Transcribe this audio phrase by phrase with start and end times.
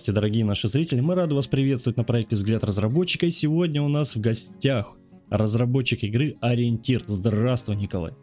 [0.00, 1.00] Здравствуйте, дорогие наши зрители.
[1.00, 3.26] Мы рады вас приветствовать на проекте «Взгляд разработчика».
[3.26, 4.96] И сегодня у нас в гостях
[5.28, 7.04] разработчик игры «Ориентир».
[7.06, 8.14] Здравствуй, Николай.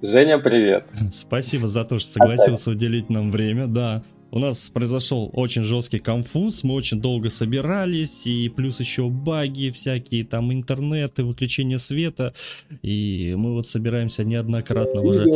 [0.00, 0.86] Женя, привет.
[1.12, 3.66] Спасибо за то, что согласился уделить нам время.
[3.66, 4.04] Да,
[4.34, 10.24] у нас произошел очень жесткий конфуз, мы очень долго собирались, и плюс еще баги всякие,
[10.24, 12.34] там интернет и выключение света,
[12.82, 15.30] и мы вот собираемся неоднократно уже.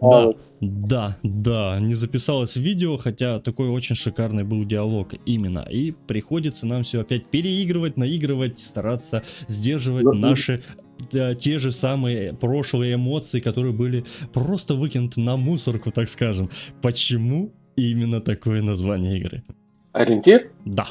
[0.00, 6.68] Да, да, да, не записалось видео, хотя такой очень шикарный был диалог именно, и приходится
[6.68, 10.62] нам все опять переигрывать, наигрывать, стараться сдерживать наши
[11.10, 16.48] да, те же самые прошлые эмоции, которые были просто выкинуты на мусорку, так скажем.
[16.80, 17.52] Почему?
[17.76, 19.42] Именно такое название игры.
[19.92, 20.50] Ориентир?
[20.64, 20.86] Да.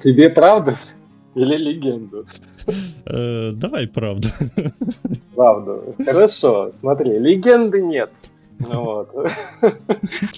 [0.00, 0.78] Тебе правда
[1.34, 2.26] или легенду?
[3.06, 4.28] Э, давай правду.
[5.34, 5.94] Правду.
[6.04, 8.10] Хорошо, смотри, легенды нет.
[8.58, 9.14] Вот.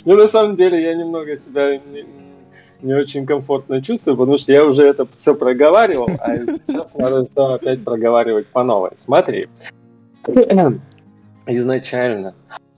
[0.04, 2.04] Ну, на самом деле, я немного себя не,
[2.82, 7.54] не очень комфортно чувствую, потому что я уже это все проговаривал, а сейчас надо все
[7.54, 8.90] опять проговаривать по новой.
[8.96, 9.48] Смотри,
[11.46, 12.34] изначально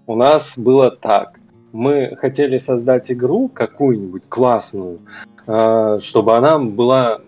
[0.06, 1.38] у нас было так
[1.72, 5.00] мы хотели создать игру какую-нибудь классную,
[5.46, 7.20] а, чтобы она была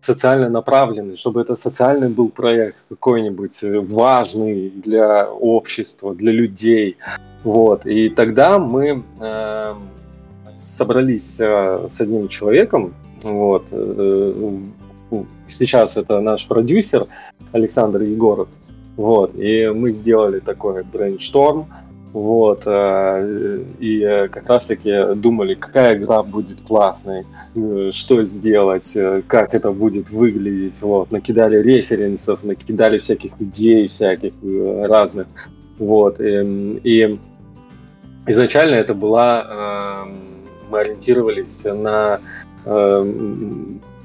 [0.00, 6.96] социально направленный, чтобы это социальный был проект какой-нибудь э, важный для общества, для людей.
[7.44, 7.84] Вот.
[7.84, 9.74] И тогда мы э,
[10.62, 14.58] собрались э, с одним человеком, вот, э,
[15.46, 17.06] сейчас это наш продюсер
[17.52, 18.48] Александр Егоров,
[18.96, 21.66] вот, и мы сделали такой брейншторм,
[22.12, 29.54] вот, э, и э, как раз-таки думали, какая игра будет классной, э, что сделать, как
[29.54, 30.80] это будет выглядеть.
[30.80, 34.32] Вот, накидали референсов, накидали всяких идей, всяких
[34.88, 35.26] разных.
[35.78, 37.20] Вот, и, и
[38.26, 40.06] изначально это была,
[40.70, 42.20] мы ориентировались на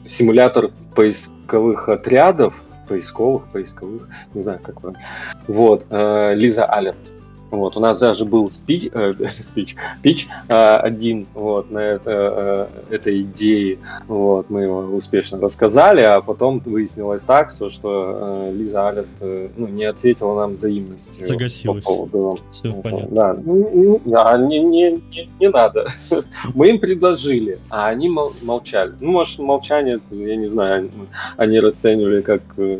[0.05, 5.01] симулятор поисковых отрядов, поисковых, поисковых, не знаю, как правильно.
[5.47, 7.22] Вот, Лиза Алерт.
[7.53, 12.95] Вот, у нас даже был спич, э, спич, пич э, один вот, на это, э,
[12.95, 13.77] этой идее.
[14.07, 19.49] Вот, мы его успешно рассказали, а потом выяснилось так, что, что э, Лиза Алерт э,
[19.55, 21.27] ну, не ответила нам взаимностью.
[21.27, 21.85] Загасилась.
[21.85, 23.15] По поводу, Все это, понятно.
[23.15, 25.89] Да, ну, да не, не, не, не надо.
[26.55, 28.93] Мы им предложили, а они мол, молчали.
[28.99, 30.89] Ну, может, молчание, я не знаю,
[31.37, 32.41] они расценивали как...
[32.57, 32.79] Э,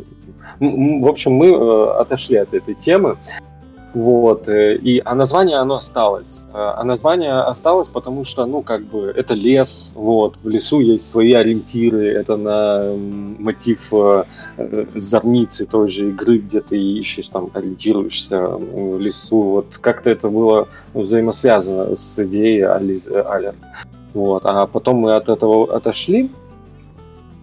[0.59, 3.17] в общем, мы э, отошли от этой темы.
[3.93, 6.45] Вот, э, и, а название оно осталось.
[6.51, 11.07] А, а название осталось, потому что, ну, как бы, это лес, вот, в лесу есть
[11.07, 12.95] свои ориентиры, это на
[13.37, 14.23] мотив э,
[14.57, 19.41] э, зорницы той же игры, где ты ищешь, там, ориентируешься в лесу.
[19.41, 23.57] Вот как-то это было взаимосвязано с идеей Алерт.
[24.15, 26.31] Вот, а потом мы от этого отошли,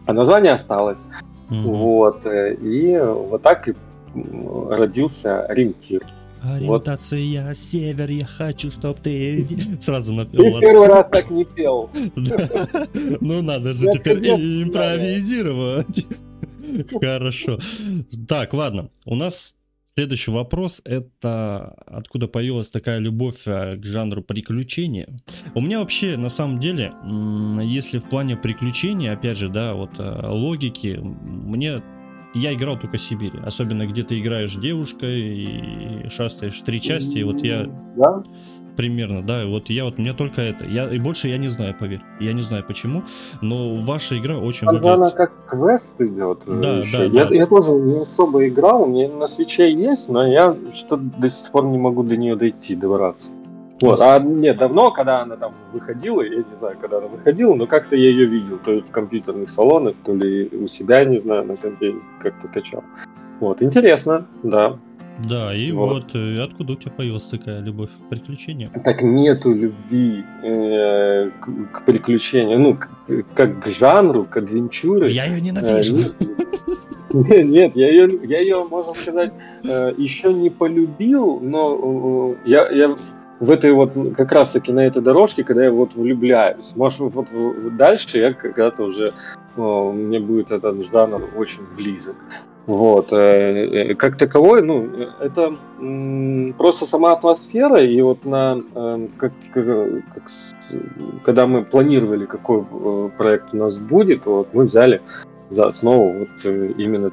[0.07, 1.07] а название осталось.
[1.49, 1.63] Mm-hmm.
[1.63, 3.75] Вот, и вот так и
[4.69, 6.03] родился ориентир.
[6.43, 7.57] Ориентация вот.
[7.57, 9.47] север, я хочу, чтоб ты
[9.81, 10.43] сразу напел.
[10.43, 11.91] Ты первый раз так не пел.
[13.21, 16.07] Ну надо же теперь импровизировать.
[17.01, 17.59] Хорошо.
[18.29, 18.91] Так, ладно.
[19.05, 19.55] У нас
[19.97, 25.09] Следующий вопрос– это откуда появилась такая любовь э, к жанру приключения?
[25.55, 26.95] У меня вообще, на самом деле,
[27.63, 31.83] если в плане приключений, опять же, да, вот э, логики, мне
[32.35, 33.39] я играл только Сибири.
[33.45, 37.19] Особенно где ты играешь девушкой и шастаешь три части.
[37.19, 37.67] И вот я...
[37.97, 38.23] Да?
[38.77, 39.47] Примерно, да.
[39.47, 40.65] Вот я вот, меня только это.
[40.65, 42.01] Я, и больше я не знаю, поверь.
[42.21, 43.03] Я не знаю почему.
[43.43, 44.95] Но ваша игра очень Там выглядит...
[44.95, 46.45] она как квест идет.
[46.47, 46.99] Э, да, еще.
[46.99, 47.35] да, я, да.
[47.35, 48.85] я тоже не особо играл.
[48.85, 52.37] У меня на свече есть, но я что до сих пор не могу до нее
[52.37, 53.33] дойти, добраться.
[53.81, 54.01] Вот.
[54.01, 57.97] А нет, давно, когда она там выходила, я не знаю, когда она выходила, но как-то
[57.97, 61.57] я ее видел, то ли в компьютерных салонах, то ли у себя, не знаю, на
[61.57, 62.85] компе как-то качал.
[63.41, 64.77] Вот, интересно, да.
[65.29, 68.71] Да, и вот, вот э, откуда у тебя появилась такая любовь к приключениям?
[68.85, 72.89] Так нету любви э, к, к приключениям, ну, к,
[73.35, 75.13] как к жанру, к адвенчуре.
[75.13, 75.99] Я ее ненавижу.
[75.99, 76.03] Э,
[77.13, 79.33] нет, нет, я ее, я ее, можно сказать,
[79.63, 82.99] э, еще не полюбил, но я, я в
[83.49, 86.73] этой вот, как раз таки на этой дорожке, когда я вот влюбляюсь.
[86.77, 87.27] Может, вот,
[87.77, 89.15] дальше я когда-то уже,
[89.57, 92.17] о, мне будет этот жанр очень близок.
[92.67, 93.13] Вот.
[93.13, 94.87] Э, э, как таковой, ну,
[95.21, 95.57] это
[96.59, 99.67] просто сама атмосфера, и вот на, э, как, как,
[101.25, 102.63] когда мы планировали, какой
[103.17, 105.01] проект у нас будет, вот, мы взяли
[105.49, 107.11] за основу вот именно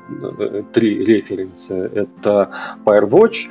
[0.74, 1.90] три референса.
[1.96, 2.50] Это
[2.86, 3.48] Firewatch,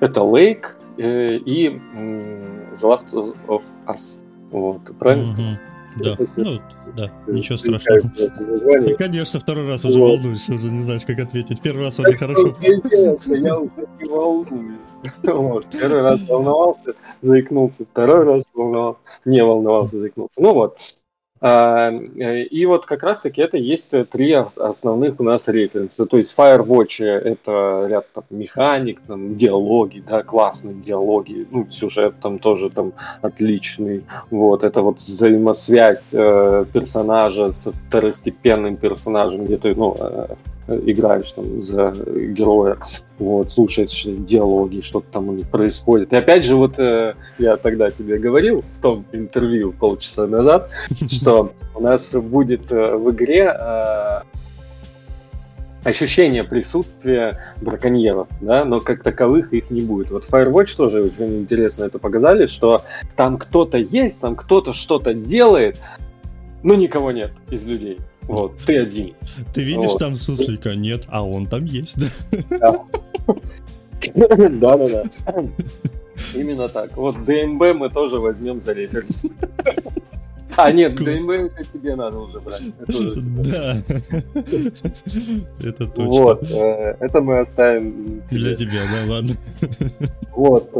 [0.00, 3.12] это Lake, Э, и The Last
[3.46, 4.20] of Us.
[4.50, 5.24] Вот, правильно?
[5.24, 5.58] Угу.
[5.96, 6.60] Да, ну,
[6.96, 8.00] да, ничего страшного.
[8.86, 10.18] Ты, конечно, второй раз уже вот.
[10.18, 11.60] волнуешься, уже не знаешь, как ответить.
[11.60, 12.54] Первый раз уже хорошо.
[12.60, 14.98] Я уже не волнуюсь.
[15.24, 15.66] Вот.
[15.66, 20.40] Первый раз волновался, заикнулся, второй раз волновался, не волновался, заикнулся.
[20.40, 20.99] Ну вот, э,
[21.42, 26.04] и вот как раз-таки это есть три основных у нас референса.
[26.04, 32.38] То есть Firewatch это ряд там, механик, там, диалоги, да, классные диалоги, ну, сюжет там
[32.38, 32.92] тоже там
[33.22, 34.04] отличный.
[34.30, 40.26] Вот, это вот взаимосвязь э, персонажа с второстепенным персонажем, где ты, ну, э,
[40.68, 42.78] играешь там за героя,
[43.18, 46.12] вот, слушаешь диалоги, что-то там у них происходит.
[46.12, 50.70] И опять же, вот э, я тогда тебе говорил в том интервью полчаса назад,
[51.08, 54.20] что у нас будет э, в игре э,
[55.84, 60.10] ощущение присутствия браконьеров, да, но как таковых их не будет.
[60.10, 62.82] Вот Firewatch тоже очень интересно это показали, что
[63.16, 65.78] там кто-то есть, там кто-то что-то делает,
[66.62, 67.98] но никого нет из людей.
[68.30, 69.14] Вот, ты один.
[69.52, 69.98] Ты видишь вот.
[69.98, 70.76] там суслика?
[70.76, 72.84] Нет, а он там есть, да?
[74.14, 75.04] Да-да-да.
[76.34, 76.96] Именно так.
[76.96, 79.18] Вот ДМБ мы тоже возьмем за референс.
[80.56, 82.62] А, нет, ДМБ это тебе надо уже брать.
[83.50, 83.82] Да.
[85.62, 86.04] Это точно.
[86.04, 89.36] Вот, э, это мы оставим Для тебя, да, ладно.
[90.34, 90.70] Вот,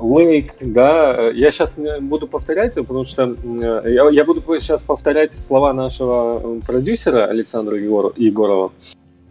[0.00, 5.34] Лейк, э, да, я сейчас буду повторять, потому что э, я, я буду сейчас повторять
[5.34, 8.72] слова нашего продюсера Александра Егорова.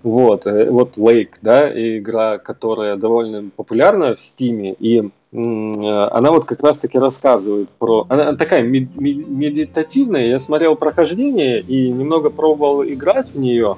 [0.02, 6.98] Вот, вот Lake, да, игра, которая довольно популярна в Стиме, и она вот как раз-таки
[6.98, 8.06] рассказывает про...
[8.10, 13.78] Она такая медитативная, я смотрел прохождение и немного пробовал играть в нее,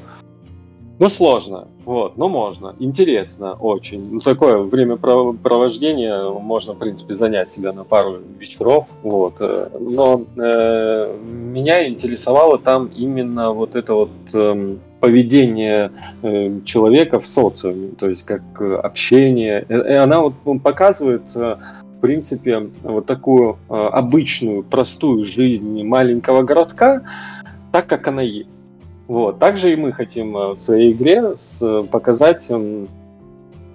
[1.02, 4.08] ну, сложно, вот, но можно, интересно очень.
[4.12, 9.34] Ну, такое времяпровождение можно, в принципе, занять себя на пару вечеров, вот.
[9.40, 17.26] Э, но э, меня интересовало там именно вот это вот э, поведение э, человека в
[17.26, 19.66] социуме, то есть как общение.
[19.68, 21.56] И она вот показывает, э,
[21.98, 27.02] в принципе, вот такую э, обычную, простую жизнь маленького городка,
[27.72, 28.71] так как она есть.
[29.12, 29.40] Вот.
[29.40, 31.36] Также и мы хотим в своей игре
[31.92, 32.88] показать эм,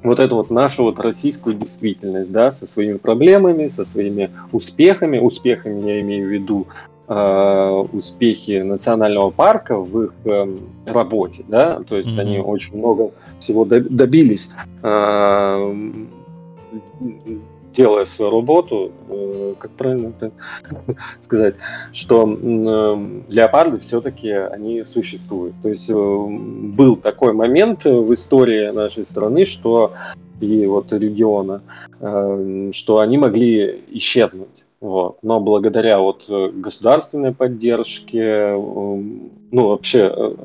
[0.03, 5.19] вот эту вот нашу вот российскую действительность, да, со своими проблемами, со своими успехами.
[5.19, 6.67] Успехами я имею в виду
[7.09, 10.57] Э, успехи национального парка в их э,
[10.87, 12.21] работе, да, то есть mm-hmm.
[12.21, 14.51] они очень много всего добились,
[14.83, 15.75] э,
[17.77, 20.33] делая свою работу, э, как правильно это
[21.21, 21.55] сказать,
[21.93, 25.55] что э, леопарды все-таки они существуют.
[25.63, 29.93] То есть э, был такой момент в истории нашей страны, что
[30.41, 31.63] и вот региона,
[32.73, 35.17] что они могли исчезнуть вот.
[35.23, 40.37] Но благодаря вот государственной поддержке, ну вообще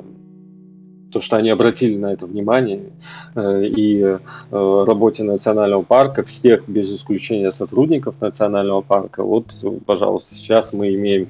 [1.12, 2.92] то, что они обратили на это внимание,
[3.36, 4.18] э, и
[4.52, 9.54] работе национального парка, всех без исключения сотрудников национального парка, вот,
[9.86, 11.30] пожалуйста, сейчас мы имеем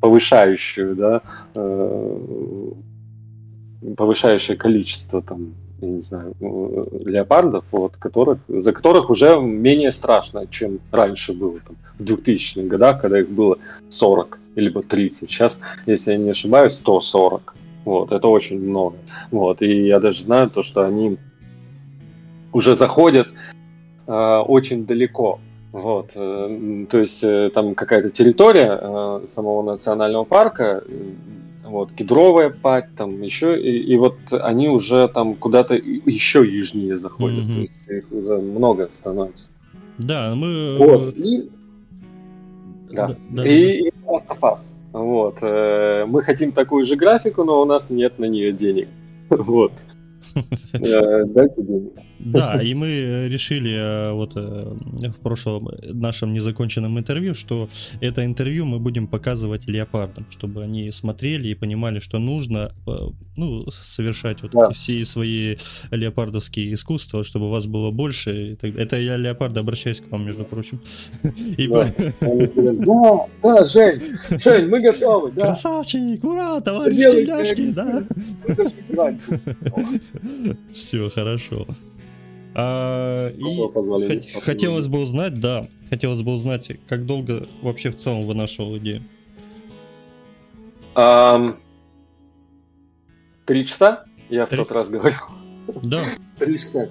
[0.00, 1.22] повышающую, да,
[3.96, 10.46] повышающее количество там я не знаю, э, леопардов, вот, которых, за которых уже менее страшно,
[10.46, 13.58] чем раньше было там, в 2000-х годах, когда их было
[13.88, 15.30] 40 либо 30.
[15.30, 17.54] Сейчас, если я не ошибаюсь, 140.
[17.86, 18.96] Вот, это очень много.
[19.30, 21.18] Вот, и я даже знаю то, что они
[22.52, 23.28] уже заходят
[24.08, 25.38] э, очень далеко.
[25.70, 30.82] Вот, э, то есть э, там какая-то территория э, самого национального парка
[31.62, 37.44] вот, кедровая пать, там еще, и, и вот они уже там куда-то еще южнее заходят,
[37.44, 37.54] mm-hmm.
[37.54, 39.52] то есть их уже много становится.
[39.98, 40.74] Да, мы...
[40.76, 41.50] Вот, и...
[42.90, 44.74] Да, да, да и, и Last of Us.
[44.96, 48.88] Вот, э, мы хотим такую же графику, но у нас нет на нее денег.
[49.28, 49.72] Вот.
[50.72, 51.92] Э, дайте денег.
[52.18, 54.74] Да, и мы решили э, вот э,
[55.10, 57.68] в прошлом нашем незаконченном интервью, что
[58.00, 62.72] это интервью мы будем показывать леопардам, чтобы они смотрели и понимали, что нужно
[63.36, 64.70] ну, совершать вот да.
[64.70, 65.56] все свои
[65.90, 68.56] леопардовские искусства, чтобы вас было больше.
[68.60, 70.80] Это я, леопарды, обращаюсь к вам, между прочим.
[71.58, 71.92] И да.
[72.20, 75.32] да, да, Жень, Жень, мы готовы.
[75.32, 75.46] Да.
[75.46, 78.02] Красавчик, ура, товарищ Теляшки, да.
[80.72, 81.66] Все хорошо.
[82.54, 88.78] А, и хотелось бы узнать, да, хотелось бы узнать, как долго вообще в целом вынашивал
[88.78, 89.02] идею.
[93.44, 95.20] Три часа, я в тот раз говорил.
[95.82, 96.02] Да.
[96.38, 96.88] Три часа.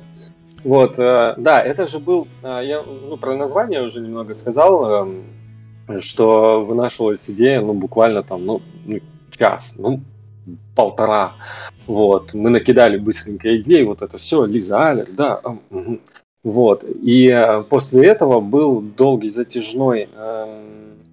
[0.64, 5.08] Вот, э, да, это же был, э, я ну, про название уже немного сказал.
[5.88, 9.00] Эм, что вынашивалась идея, ну, буквально там, ну, ну
[9.38, 10.02] час, ну,
[10.76, 11.34] полтора.
[11.88, 16.00] Вот, мы накидали быстренько идеи, вот это все, Лиза Алер, да, угу.
[16.44, 16.84] вот.
[16.84, 20.64] И э, после этого был долгий затяжной э,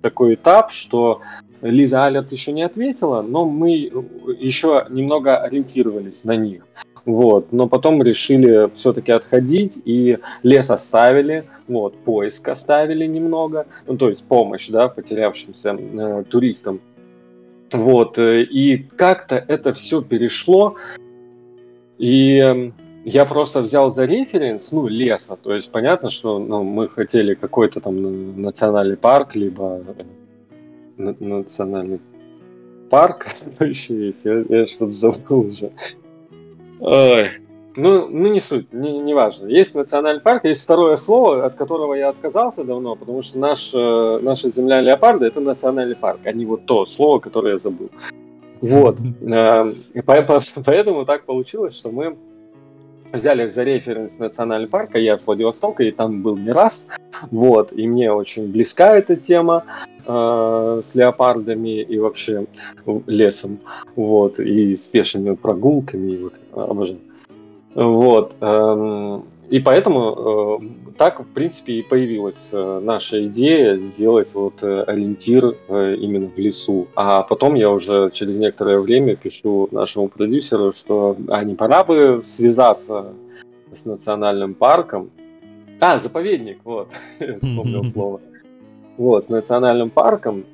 [0.01, 1.21] такой этап, что
[1.63, 6.65] Лиза Алерт еще не ответила, но мы еще немного ориентировались на них.
[7.05, 14.09] Вот, но потом решили все-таки отходить и лес оставили, вот, поиск оставили немного, ну, то
[14.09, 16.81] есть помощь, да, потерявшимся э, туристам.
[17.73, 20.77] Вот, э, и как-то это все перешло,
[21.99, 22.75] и эм,
[23.05, 27.81] я просто взял за референс, ну, леса, то есть понятно, что ну, мы хотели какой-то
[27.81, 29.83] там национальный парк, либо
[30.99, 32.01] э, национальный
[32.91, 33.29] парк,
[33.61, 35.73] еще есть, я, я что-то забыл уже.
[36.81, 37.31] Ой.
[37.77, 39.47] Ну, ну, не суть, не, не важно.
[39.47, 44.19] Есть национальный парк, есть второе слово, от которого я отказался давно, потому что наш, э,
[44.21, 47.91] наша земля леопарда это национальный парк, а не вот то слово, которое я забыл.
[48.61, 48.99] Вот.
[49.23, 49.73] Э,
[50.05, 52.17] поэтому так получилось, что мы
[53.13, 56.89] взяли за референс национальный парк, а я с Владивостока, и там был не раз.
[57.31, 57.73] Вот.
[57.73, 59.65] И мне очень близка эта тема
[60.07, 62.47] э, с леопардами и вообще
[63.07, 63.59] лесом.
[63.97, 64.41] Вот.
[64.41, 66.17] И с пешими прогулками.
[66.25, 66.99] Вот, обожаю.
[67.75, 68.37] Вот.
[68.41, 74.83] Эм, и поэтому э, так, в принципе, и появилась э, наша идея сделать вот э,
[74.85, 76.89] ориентир именно в лесу.
[76.95, 82.23] А потом я уже через некоторое время пишу нашему продюсеру, что а не пора бы
[82.25, 83.13] связаться
[83.73, 85.11] с национальным парком.
[85.81, 86.89] А, заповедник, вот,
[87.19, 88.21] вспомнил слово.
[88.97, 90.45] Вот, с национальным парком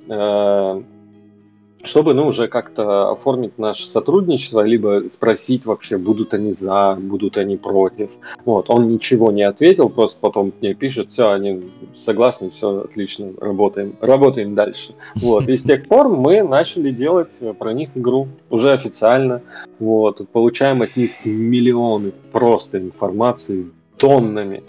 [1.85, 7.57] чтобы, ну, уже как-то оформить наше сотрудничество, либо спросить вообще, будут они за, будут они
[7.57, 8.11] против.
[8.45, 13.95] Вот, он ничего не ответил, просто потом мне пишет, все, они согласны, все, отлично, работаем,
[14.01, 14.95] работаем дальше.
[15.17, 19.43] Вот, и с тех пор мы начали делать про них игру, уже официально,
[19.79, 24.63] вот, получаем от них миллионы просто информации, тоннами,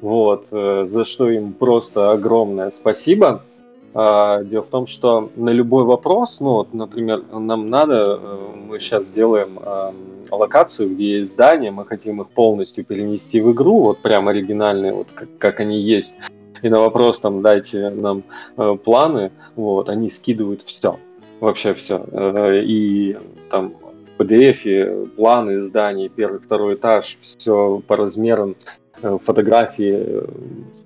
[0.00, 3.42] вот, э, за что им просто огромное спасибо.
[3.94, 8.78] А, дело в том, что на любой вопрос, ну вот, например, нам надо, э, мы
[8.78, 9.58] сейчас сделаем
[10.30, 15.08] локацию, где есть здания, мы хотим их полностью перенести в игру, вот прям оригинальные, вот
[15.14, 16.18] как, как они есть.
[16.62, 18.24] И на вопрос там дайте нам
[18.56, 20.98] э, планы, вот, они скидывают все,
[21.40, 22.04] вообще все.
[22.10, 23.16] Э, и
[23.50, 23.74] там
[24.18, 28.56] PDF планы зданий, первый, второй этаж, все по размерам,
[29.00, 30.24] фотографии,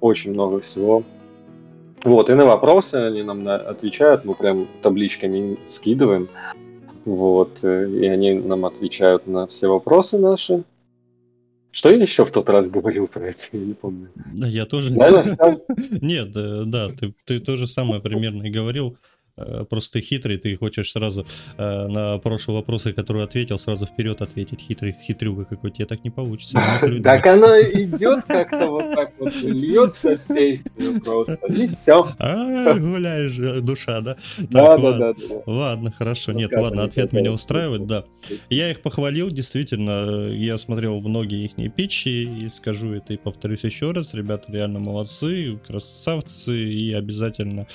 [0.01, 1.03] очень много всего.
[2.05, 6.29] Вот, и на вопросы они нам отвечают, мы прям табличками скидываем.
[7.05, 10.65] Вот, э, и они нам отвечают на все вопросы наши.
[11.71, 14.11] Что я еще в тот раз говорил про это, я не помню.
[14.15, 14.91] Да, я тоже...
[16.01, 18.97] Нет, э, да, ты, ты то же самое примерно и говорил.
[19.37, 21.25] Э, просто ты хитрый, ты хочешь сразу
[21.57, 24.61] э, на прошлые вопросы, которые ответил, сразу вперед ответить.
[24.61, 26.61] Хитрый, хитрюга какой, тебе так не получится.
[27.03, 32.13] Так оно идет как-то вот так вот, льется песня просто, и все.
[32.19, 34.17] А, гуляешь, э, душа, да?
[34.39, 35.15] Да, да, да.
[35.47, 36.33] Ладно, хорошо.
[36.33, 38.05] Нет, ладно, ответ меня устраивает, да.
[38.51, 43.93] Я их похвалил, действительно, я смотрел многие их питчи, и скажу это и повторюсь еще
[43.93, 47.67] раз, ребята реально молодцы, красавцы, и обязательно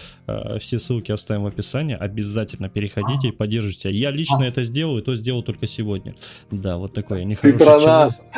[0.59, 3.91] все ссылки оставим в описании, обязательно переходите и поддержите.
[3.91, 6.15] Я лично это сделал, и то сделал только сегодня.
[6.51, 8.29] Да, вот такой нехороший Ты про нас.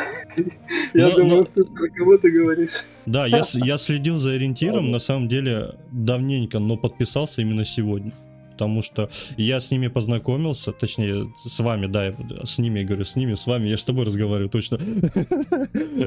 [0.94, 2.84] Я думаю, что про кого ты говоришь.
[3.06, 8.14] Да, я, я следил за ориентиром, на самом деле, давненько, но подписался именно сегодня
[8.60, 12.14] потому что я с ними познакомился, точнее, с вами, да, я
[12.44, 14.78] с ними, говорю, с ними, с вами, я с тобой разговариваю, точно.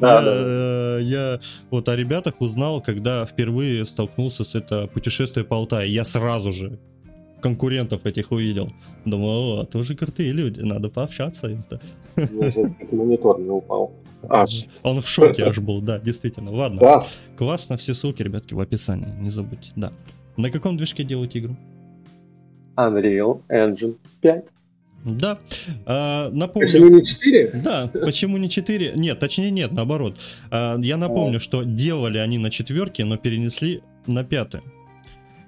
[0.00, 0.98] Да.
[1.00, 1.40] Я
[1.70, 5.90] вот о ребятах узнал, когда впервые столкнулся с это путешествие по Алтаю.
[5.90, 6.78] Я сразу же
[7.42, 8.72] конкурентов этих увидел.
[9.04, 11.80] Думаю, о, тоже крутые люди, надо пообщаться им-то.
[12.92, 13.92] монитор не упал.
[14.28, 14.66] Аж.
[14.82, 16.52] Он в шоке аж был, да, действительно.
[16.52, 16.80] Ладно.
[16.80, 17.06] Да.
[17.36, 19.72] Классно, все ссылки, ребятки, в описании, не забудьте.
[19.76, 19.92] Да.
[20.36, 21.56] На каком движке делаете игру?
[22.76, 24.44] Unreal Engine 5.
[25.04, 25.38] Да.
[25.84, 26.66] А, напомню...
[26.66, 27.52] Почему не 4?
[27.64, 28.92] Да, почему не 4?
[28.94, 30.16] Нет, точнее нет, наоборот.
[30.50, 31.40] А, я напомню, а.
[31.40, 34.62] что делали они на четверке, но перенесли на пятую.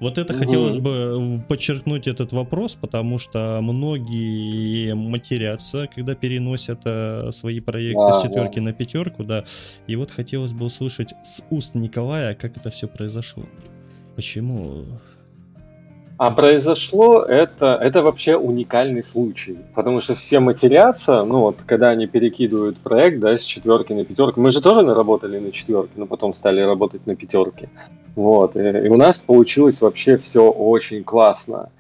[0.05, 0.41] Вот это угу.
[0.41, 8.13] хотелось бы подчеркнуть этот вопрос, потому что многие матерятся, когда переносят э, свои проекты да,
[8.13, 8.67] с четверки да.
[8.67, 9.45] на пятерку, да.
[9.87, 13.47] И вот хотелось бы услышать с уст Николая, как это все произошло.
[14.15, 14.85] Почему
[16.17, 22.07] А произошло это, это вообще уникальный случай, потому что все матерятся, ну вот, когда они
[22.07, 24.41] перекидывают проект, да, с четверки на пятерку.
[24.41, 27.69] Мы же тоже наработали на четверке, но потом стали работать на пятерке.
[28.15, 31.71] Вот, и, и у нас получилось вообще все очень классно.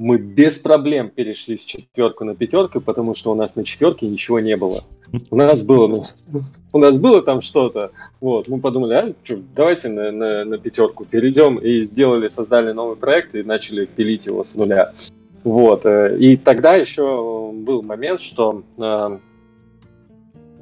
[0.00, 4.40] Мы без проблем перешли с четверку на пятерку, потому что у нас на четверке ничего
[4.40, 4.82] не было.
[5.30, 6.04] У нас было, ну,
[6.72, 11.04] у нас было там что-то, вот, мы подумали, а, что, давайте на, на, на пятерку
[11.04, 14.94] перейдем и сделали, создали новый проект и начали пилить его с нуля.
[15.44, 19.18] Вот, э, и тогда еще был момент, что э,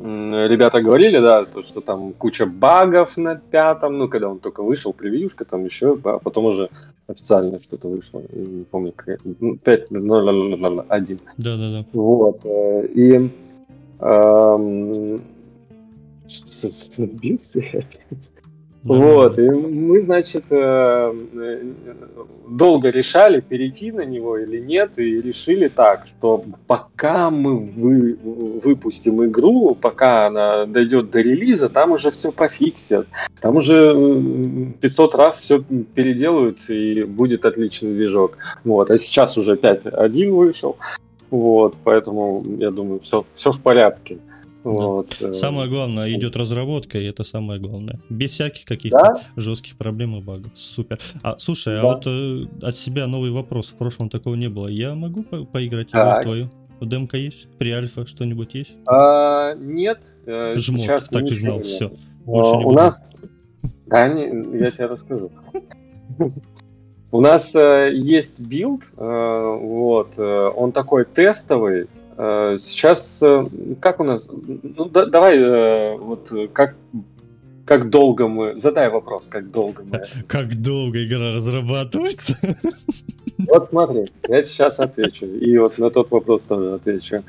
[0.00, 4.92] ребята говорили, да, то, что там куча багов на пятом, ну, когда он только вышел,
[4.92, 6.70] превьюшка, там еще, а потом уже
[7.06, 11.20] официально что-то вышло, не помню, 5.0.1.
[11.38, 11.84] Да-да-да.
[11.92, 13.30] Вот, э, и
[14.00, 15.20] эм,
[16.26, 18.32] сбился опять.
[18.88, 21.14] Вот, и мы, значит, э,
[22.48, 28.18] долго решали, перейти на него или нет, и решили так, что пока мы вы,
[28.64, 33.06] выпустим игру, пока она дойдет до релиза, там уже все пофиксят,
[33.42, 33.94] там уже
[34.80, 35.62] 500 раз все
[35.94, 38.38] переделают, и будет отличный движок.
[38.64, 40.78] Вот, а сейчас уже 5.1 вышел,
[41.30, 44.18] вот, поэтому, я думаю, все, все в порядке.
[44.64, 45.16] Вот.
[45.20, 48.00] Э, самое главное, идет разработка, и это самое главное.
[48.10, 49.22] Без всяких каких-то да?
[49.36, 50.50] жестких проблем и багов.
[50.54, 50.98] Супер.
[51.22, 51.88] А слушай, а да.
[51.88, 53.68] а вот э, от себя новый вопрос.
[53.68, 54.68] В прошлом такого не было.
[54.68, 56.18] Я могу по поиграть так.
[56.18, 56.50] в твою?
[56.80, 57.48] Демка есть?
[57.58, 58.76] Pre-alpha что-нибудь есть?
[58.86, 60.00] А, нет.
[60.26, 61.66] Э, Жмот, сейчас так и знал, нет.
[61.66, 61.92] все.
[62.24, 63.02] Больше не у нас...
[63.86, 65.30] Да, не, я тебе расскажу.
[67.10, 71.86] У нас э, есть build, э, вот, э, он такой тестовый,
[72.58, 73.46] сейчас, э,
[73.80, 76.74] как у нас, ну да, давай э, вот как
[77.64, 78.58] как долго мы...
[78.58, 80.02] Задай вопрос, как долго мы...
[80.26, 82.34] Как долго игра разрабатывается?
[83.46, 85.26] Вот смотри, я сейчас отвечу.
[85.26, 87.22] И вот на тот вопрос тоже отвечу.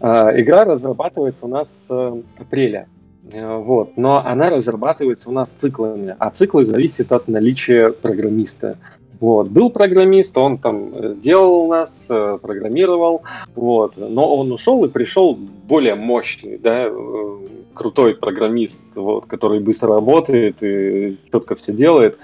[0.00, 2.86] Игра разрабатывается у нас с апреля.
[3.32, 3.96] Вот.
[3.96, 6.14] Но она разрабатывается у нас циклами.
[6.20, 8.78] А циклы зависят от наличия программиста.
[9.20, 9.48] Вот.
[9.48, 13.22] Был программист, он там э, делал нас, э, программировал,
[13.54, 13.96] вот.
[13.96, 17.38] но он ушел и пришел более мощный, да, э,
[17.74, 22.18] крутой программист, вот, который быстро работает и четко все делает.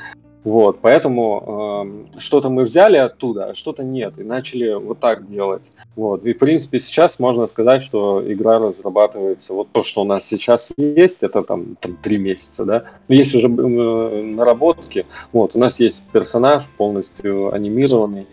[0.44, 5.72] Вот, поэтому э, что-то мы взяли оттуда, а что-то нет, и начали вот так делать.
[5.94, 10.26] Вот, и в принципе сейчас можно сказать, что игра разрабатывается, вот то, что у нас
[10.26, 12.85] сейчас есть, это там, три месяца, да.
[13.07, 18.26] Есть уже э, наработки, вот, у нас есть персонаж полностью анимированный,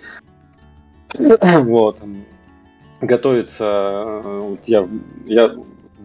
[1.14, 2.00] вот,
[3.02, 4.90] готовится, э, вот я,
[5.28, 5.56] я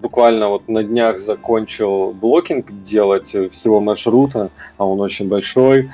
[0.05, 5.91] буквально вот на днях закончил блокинг делать всего маршрута, а он очень большой.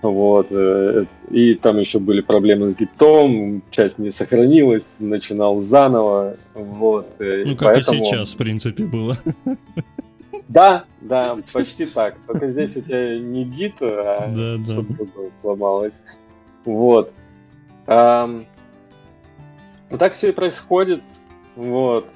[0.00, 0.46] Вот.
[0.50, 6.38] Э, и там еще были проблемы с гитом, часть не сохранилась, начинал заново.
[6.54, 7.08] Вот.
[7.18, 8.00] Э, ну, как поэтому...
[8.00, 9.18] и сейчас, в принципе, было.
[10.48, 12.16] Да, да, почти так.
[12.26, 15.30] Только здесь у тебя не гит, а да, что-то да.
[15.42, 16.02] сломалось.
[16.64, 17.12] Вот.
[17.86, 18.46] Вот
[19.98, 21.02] так все и происходит.
[21.56, 22.06] Вот.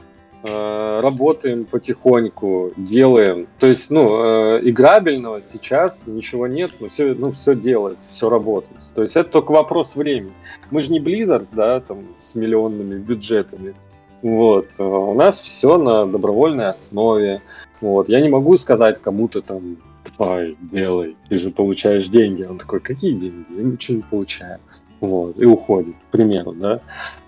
[0.46, 3.46] Э, работаем потихоньку, делаем.
[3.59, 8.78] То есть, ну, э, играбельного сейчас ничего нет, но все, ну, все делать, все работает.
[8.94, 10.35] То есть это только вопрос времени.
[10.70, 13.74] Мы же не Blizzard, да, там, с миллионными бюджетами.
[14.20, 14.68] Вот.
[14.78, 17.40] Э, у нас все на добровольной основе.
[17.80, 18.11] Вот.
[18.11, 19.78] Я не могу сказать кому-то там,
[20.18, 22.42] давай, делай, ты же получаешь деньги.
[22.42, 23.46] Он такой, какие деньги?
[23.48, 24.61] Я ничего не получаю.
[25.00, 25.38] Вот.
[25.38, 26.80] И уходит, к примеру, да.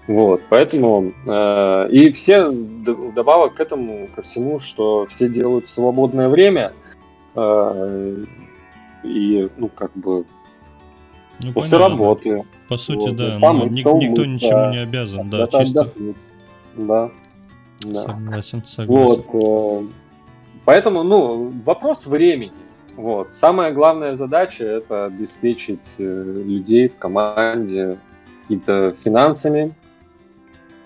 [0.09, 6.29] Вот, поэтому э, и все добавок к этому, ко всему, что все делают в свободное
[6.29, 6.73] время
[7.35, 8.25] э,
[9.03, 10.25] и, ну, как бы
[11.43, 12.45] ну, после работы.
[12.69, 15.81] По сути, вот, да, там ник- никто ничему не обязан, да, чисто.
[15.81, 16.17] Отдохнуть.
[16.77, 17.11] Да,
[17.81, 18.03] да.
[18.03, 19.25] Согласен, согласен.
[19.33, 19.87] Вот, э,
[20.65, 22.53] поэтому, ну, вопрос времени.
[22.97, 23.33] Вот.
[23.33, 27.99] Самая главная задача это обеспечить э, людей в команде
[28.43, 29.75] какими-то финансами,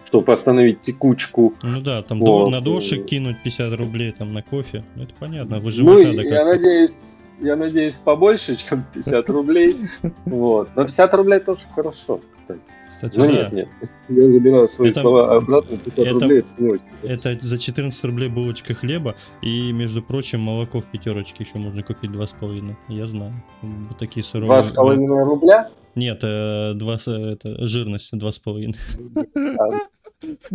[0.07, 1.55] чтобы остановить текучку.
[1.63, 2.51] Ну да, там вот.
[2.51, 4.83] на дошик кинуть 50 рублей там на кофе.
[4.97, 7.03] Ну, это понятно, вы же Ну, я надеюсь,
[7.41, 9.77] я надеюсь, побольше, чем 50 рублей.
[10.25, 10.71] Вот.
[10.75, 12.21] Но 50 рублей тоже хорошо,
[12.59, 12.81] кстати.
[12.89, 13.33] Кстати, ну да.
[13.33, 13.69] нет, нет.
[14.09, 16.85] Я забираю свои это, слова обратно, 50 это, рублей это не очень.
[17.03, 22.11] Это за 14 рублей булочка хлеба, и, между прочим, молоко в пятерочке еще можно купить
[22.11, 22.75] 2,5.
[22.89, 23.33] Я знаю.
[23.63, 24.63] Вот такие суровые.
[24.63, 25.71] 2,5 рубля?
[25.95, 26.95] Нет, э, 2,
[27.33, 28.77] это, жирность 2,5.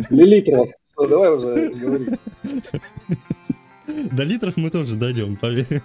[0.09, 0.69] Миллилитров.
[0.97, 2.05] Ну, давай уже говори.
[3.87, 5.81] До литров мы тоже дойдем, поверь.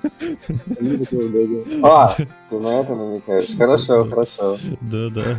[1.83, 2.15] А,
[2.49, 3.57] ты на это намекаешь.
[3.57, 4.57] Хорошо, хорошо.
[4.81, 5.37] Да, да.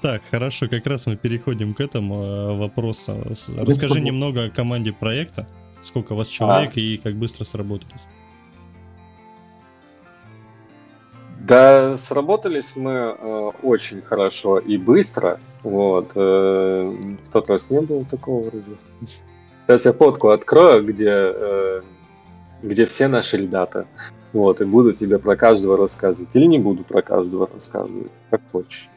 [0.00, 3.16] Так, хорошо, как раз мы переходим к этому э, вопросу.
[3.26, 5.46] Расскажи немного о команде проекта.
[5.82, 6.80] Сколько у вас человек а.
[6.80, 8.06] и как быстро сработались?
[11.40, 15.38] Да, сработались мы э, очень хорошо и быстро.
[15.62, 16.12] Вот.
[16.14, 18.78] Э, в тот раз не было такого вроде.
[19.66, 21.82] Сейчас я фотку открою, где, э,
[22.62, 23.86] где все наши ребята.
[24.32, 26.34] Вот, и буду тебе про каждого рассказывать.
[26.34, 28.88] Или не буду про каждого рассказывать, как хочешь.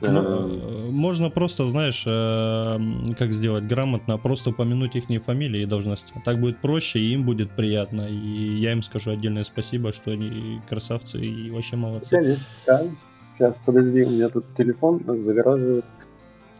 [0.00, 2.78] Ну, э, можно просто, знаешь, э,
[3.18, 6.12] как сделать грамотно, просто упомянуть их фамилии и должности.
[6.24, 8.08] Так будет проще, и им будет приятно.
[8.08, 12.08] И я им скажу отдельное спасибо, что они красавцы и вообще молодцы.
[12.08, 15.84] Сейчас, сейчас подожди, у меня тут телефон загораживает.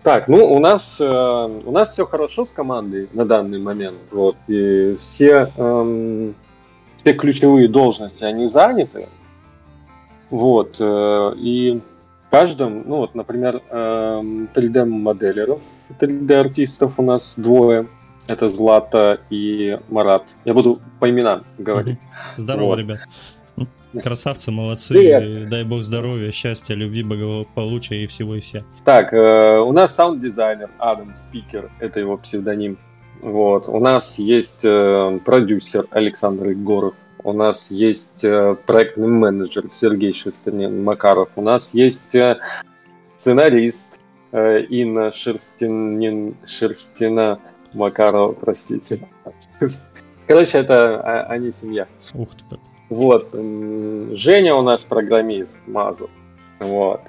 [0.03, 3.99] Так, ну у нас э, у нас все хорошо с командой на данный момент.
[4.11, 6.35] Вот и все эм,
[6.97, 9.09] все ключевые должности они заняты.
[10.31, 11.81] Вот э, и
[12.31, 17.87] каждом, ну вот, например, 3D-моделеров, эм, 3D-артистов у нас двое.
[18.27, 20.25] Это Злата и Марат.
[20.45, 21.99] Я буду по именам говорить.
[22.37, 22.79] Здорово, вот.
[22.79, 23.01] ребят.
[24.01, 24.95] Красавцы, молодцы.
[24.95, 25.49] Привет.
[25.49, 28.63] Дай бог здоровья, счастья, любви, благополучия и всего и вся.
[28.85, 32.79] Так, э, у нас саунд-дизайнер Адам Спикер, это его псевдоним.
[33.21, 33.69] Вот.
[33.69, 40.83] У нас есть э, продюсер Александр Егоров у нас есть э, проектный менеджер Сергей Шерстинин
[40.83, 42.39] Макаров, у нас есть э,
[43.17, 44.01] сценарист
[44.33, 47.39] э, Инна Шерстинин, Шерстина
[47.73, 49.09] Макарова, простите.
[50.27, 51.87] Короче, это а, они семья.
[52.15, 52.59] Ух ты.
[52.93, 53.31] Вот.
[54.13, 56.11] Женя у нас программист Мазу.
[56.61, 57.01] Вот.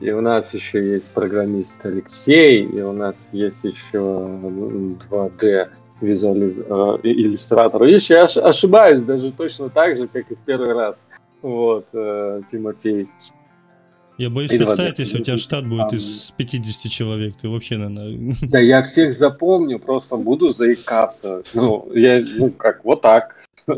[0.00, 5.68] И у нас еще есть программист Алексей, и у нас есть еще 2D
[6.00, 6.58] визуализ...
[6.58, 7.84] Э, иллюстратору.
[7.84, 11.06] Если я ошибаюсь даже точно так же, как и в первый раз.
[11.40, 13.08] Вот, э, Тимофей.
[14.18, 18.34] Я боюсь представить, если у тебя штат будет из 50 человек, ты вообще, наверное...
[18.50, 21.42] Да я всех запомню, просто буду заикаться.
[21.54, 23.46] Ну, я, ну, как, вот так.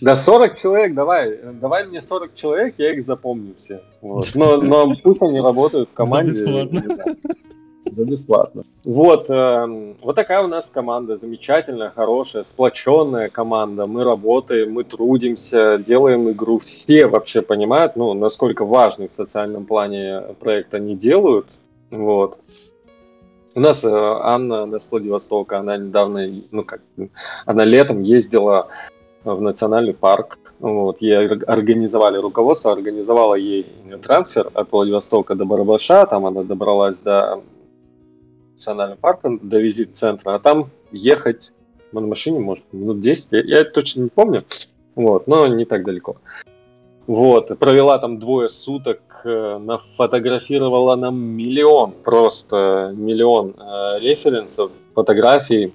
[0.00, 3.82] Да 40 человек, давай, давай мне 40 человек, я их запомню все.
[4.00, 4.30] Вот.
[4.34, 6.44] Но, но пусть они работают в команде.
[6.44, 7.34] Да, бесплатно
[7.92, 8.64] за бесплатно.
[8.84, 13.86] Вот, э, вот такая у нас команда, замечательная, хорошая, сплоченная команда.
[13.86, 16.58] Мы работаем, мы трудимся, делаем игру.
[16.58, 21.46] Все вообще понимают, ну, насколько важный в социальном плане проект они делают.
[21.90, 22.38] Вот.
[23.54, 26.80] У нас э, Анна на Владивостока, она недавно, ну как,
[27.44, 28.68] она летом ездила
[29.24, 30.54] в национальный парк.
[30.58, 33.66] Вот, ей организовали руководство, организовало ей
[34.02, 37.42] трансфер от Владивостока до Барабаша, там она добралась до
[38.54, 41.52] национальным парком до визит-центра, а там ехать
[41.92, 44.44] на машине, может, минут 10, я, я точно не помню,
[44.94, 46.16] вот, но не так далеко.
[47.06, 55.74] Вот, провела там двое суток, э, нафотографировала нам миллион, просто миллион э, референсов, фотографий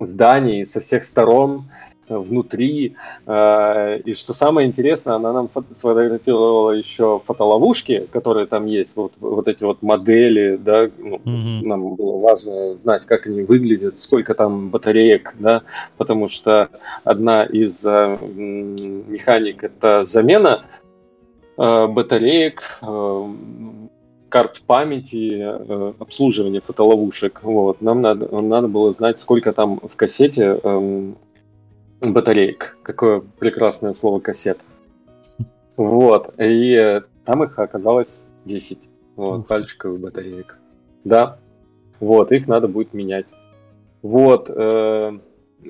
[0.00, 1.64] зданий со всех сторон,
[2.08, 2.96] внутри.
[3.26, 9.48] Э, и что самое интересное, она нам сфотографировала еще фотоловушки, которые там есть, вот, вот
[9.48, 11.66] эти вот модели, да, ну, mm-hmm.
[11.66, 15.62] нам было важно знать, как они выглядят, сколько там батареек, да,
[15.96, 16.68] потому что
[17.04, 20.64] одна из э, механик это замена
[21.56, 22.80] э, батареек,
[24.34, 25.40] карт памяти,
[26.02, 27.44] обслуживание фотоловушек.
[27.44, 27.80] Вот.
[27.80, 31.16] Нам надо, надо было знать, сколько там в кассете эм,
[32.12, 32.76] батареек.
[32.82, 34.60] Какое прекрасное слово кассета.
[35.76, 36.34] Вот.
[36.38, 38.78] И там их оказалось 10.
[39.16, 40.58] Вот, пальчиковых батареек.
[41.04, 41.38] Да.
[42.00, 43.28] Вот, их надо будет менять.
[44.02, 44.50] Вот.
[44.50, 45.18] Э,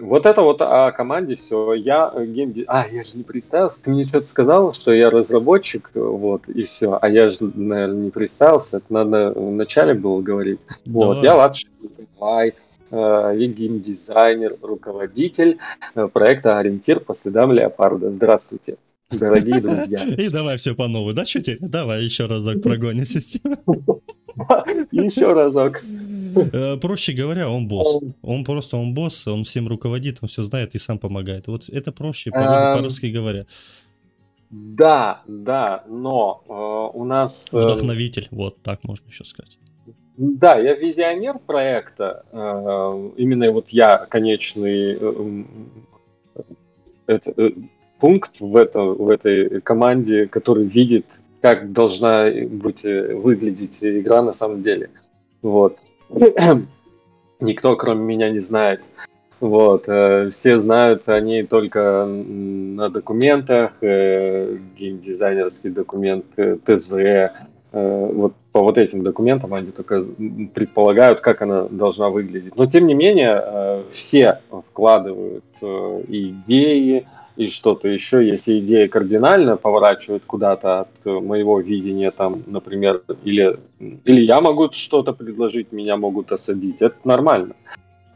[0.01, 1.75] вот это вот о команде все.
[1.75, 2.65] Я геймди...
[2.67, 3.83] А, я же не представился.
[3.83, 6.99] Ты мне что-то сказал, что я разработчик, вот, и все.
[7.01, 8.79] А я же, наверное, не представился.
[8.79, 10.61] Это надо вначале было говорить.
[10.87, 11.07] Да.
[11.07, 11.53] Вот, я
[11.99, 12.55] Николай.
[12.95, 15.59] Э, и геймдизайнер, руководитель
[15.97, 18.13] э, проекта «Ориентир по следам леопарда».
[18.13, 18.77] Здравствуйте,
[19.11, 20.05] дорогие друзья.
[20.17, 24.01] И давай все по новой, да, чуть Давай еще разок прогоним систему.
[24.93, 25.83] Еще разок.
[26.53, 28.01] Э, проще говоря, он босс.
[28.23, 31.49] Он просто, он босс, он всем руководит, он все знает и сам помогает.
[31.49, 33.47] Вот это проще, эм, по-русски говоря.
[34.51, 37.49] Да, да, но у нас...
[37.53, 39.59] Вдохновитель, вот так можно еще сказать.
[40.17, 42.25] Да, я визионер проекта.
[42.31, 45.43] Э, именно вот я конечный э,
[47.07, 47.51] это, э,
[47.99, 51.07] пункт в, это, в этой команде, который видит,
[51.41, 54.91] как должна быть выглядеть игра на самом деле.
[55.43, 55.79] Вот.
[57.41, 58.83] Никто, кроме меня, не знает,
[59.41, 59.83] Вот,
[60.31, 66.93] все знают о ней только на документах, геймдизайнерский документ ТЗ.
[67.75, 70.05] Э, вот по вот этим документам они только
[70.55, 72.55] предполагают, как она должна выглядеть.
[72.55, 77.07] Но тем не менее, все вкладывают идеи,
[77.37, 84.21] и что-то еще, если идея кардинально поворачивает куда-то от моего видения, там, например, или, или
[84.21, 87.57] я могу что-то предложить, меня могут осадить, это нормально.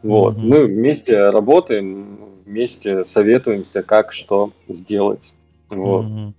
[0.05, 0.37] Вот.
[0.37, 0.45] Mm-hmm.
[0.45, 5.35] Мы вместе работаем, вместе советуемся, как что сделать.
[5.69, 6.07] Вот.
[6.07, 6.33] Mm-hmm.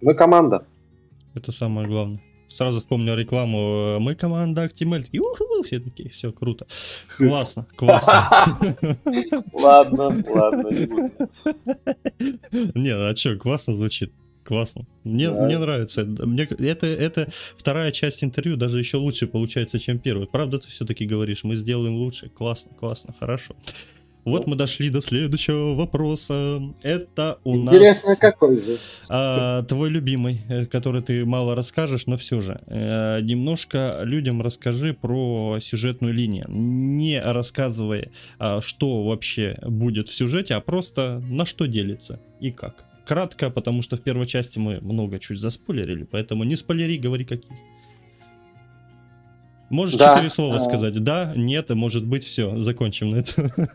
[0.00, 0.64] Мы команда.
[1.34, 2.20] Это самое главное.
[2.52, 3.98] Сразу вспомнил рекламу.
[3.98, 5.06] Мы команда Actimel.
[5.64, 6.66] Все такие, все круто.
[7.16, 8.58] Классно, классно.
[9.52, 10.88] Ладно, ладно, не.
[12.74, 14.12] Не, а что, классно звучит.
[14.44, 14.86] Классно.
[15.04, 15.44] Мне, да.
[15.44, 16.04] мне нравится.
[16.04, 20.26] Мне, это, это вторая часть интервью даже еще лучше получается, чем первая.
[20.26, 22.28] Правда, ты все-таки говоришь, мы сделаем лучше.
[22.28, 23.54] Классно, классно, хорошо.
[24.24, 26.62] Вот мы дошли до следующего вопроса.
[26.82, 27.74] Это у Интересно, нас...
[27.74, 28.78] Интересно, какой же?
[29.08, 32.60] А, твой любимый, э, который ты мало расскажешь, но все же.
[32.66, 36.46] А, немножко людям расскажи про сюжетную линию.
[36.48, 42.84] Не рассказывая, а, что вообще будет в сюжете, а просто на что делится и как
[43.04, 47.40] кратко, потому что в первой части мы много чуть заспойлерили, поэтому не спойлери, говори как
[47.50, 47.62] есть.
[49.72, 50.14] Можешь да.
[50.14, 50.60] четыре слова а...
[50.60, 51.02] сказать.
[51.02, 53.50] Да, нет, и может быть, все, закончим на этом.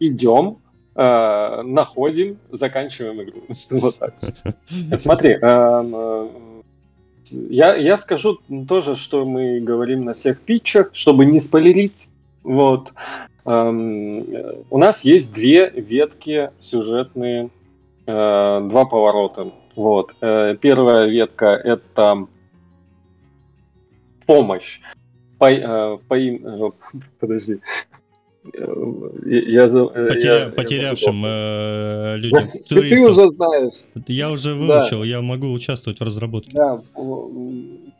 [0.00, 0.58] Идем,
[0.96, 3.42] э, находим, заканчиваем игру.
[3.70, 4.14] Вот так.
[4.98, 6.28] Смотри, эм, э,
[7.50, 12.08] я, я скажу тоже, что мы говорим на всех питчах, чтобы не спойлерить.
[12.42, 12.94] Вот.
[13.44, 14.26] Эм,
[14.70, 17.50] у нас есть две ветки сюжетные
[18.10, 19.52] Э, два поворота.
[19.76, 20.14] Вот.
[20.20, 22.26] Э, первая ветка это
[24.30, 24.80] помощь.
[25.38, 26.74] По, э, по,
[27.18, 27.58] подожди.
[28.44, 32.44] Я, Потеря, я, потерявшим я людям.
[32.68, 33.74] Ты, ты уже знаешь.
[34.06, 35.06] Я уже выучил, да.
[35.06, 36.52] я могу участвовать в разработке.
[36.52, 36.80] Да,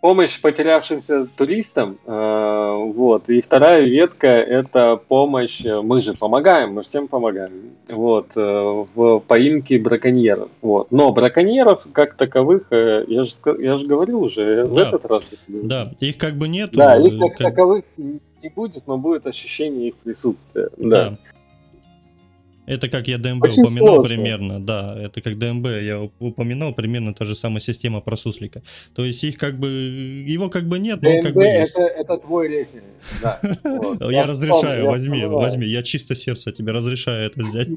[0.00, 7.08] помощь потерявшимся туристам, э, вот, и вторая ветка это помощь, мы же помогаем, мы всем
[7.08, 13.76] помогаем, вот, э, в поимке браконьеров, вот, но браконьеров как таковых, э, я же, я
[13.76, 14.68] же говорил уже да.
[14.68, 15.34] в этот раз.
[15.48, 16.70] Да, их как бы нет.
[16.72, 21.10] Да, их как, как таковых не будет, но будет ощущение их присутствия, да.
[21.10, 21.18] да.
[22.66, 24.08] Это как я ДМБ Очень упоминал сложно.
[24.08, 28.62] примерно, да, это как ДМБ я упоминал примерно та же самая система про суслика.
[28.94, 31.74] То есть их как бы, его как бы нет, но как бы есть.
[31.74, 33.40] Это, это твой референс, да.
[34.10, 37.68] Я разрешаю, возьми, возьми, я чисто сердце тебе разрешаю это взять.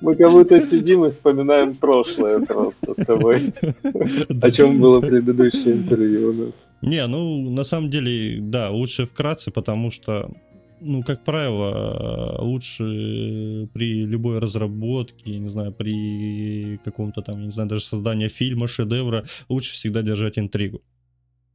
[0.00, 3.52] Мы как будто сидим и вспоминаем прошлое просто с тобой.
[4.42, 6.66] О чем было предыдущее интервью у нас.
[6.82, 10.30] Не, ну, на самом деле, да, лучше вкратце, потому что
[10.80, 17.84] ну, как правило, лучше при любой разработке, не знаю, при каком-то там, не знаю, даже
[17.84, 20.82] создании фильма, шедевра, лучше всегда держать интригу.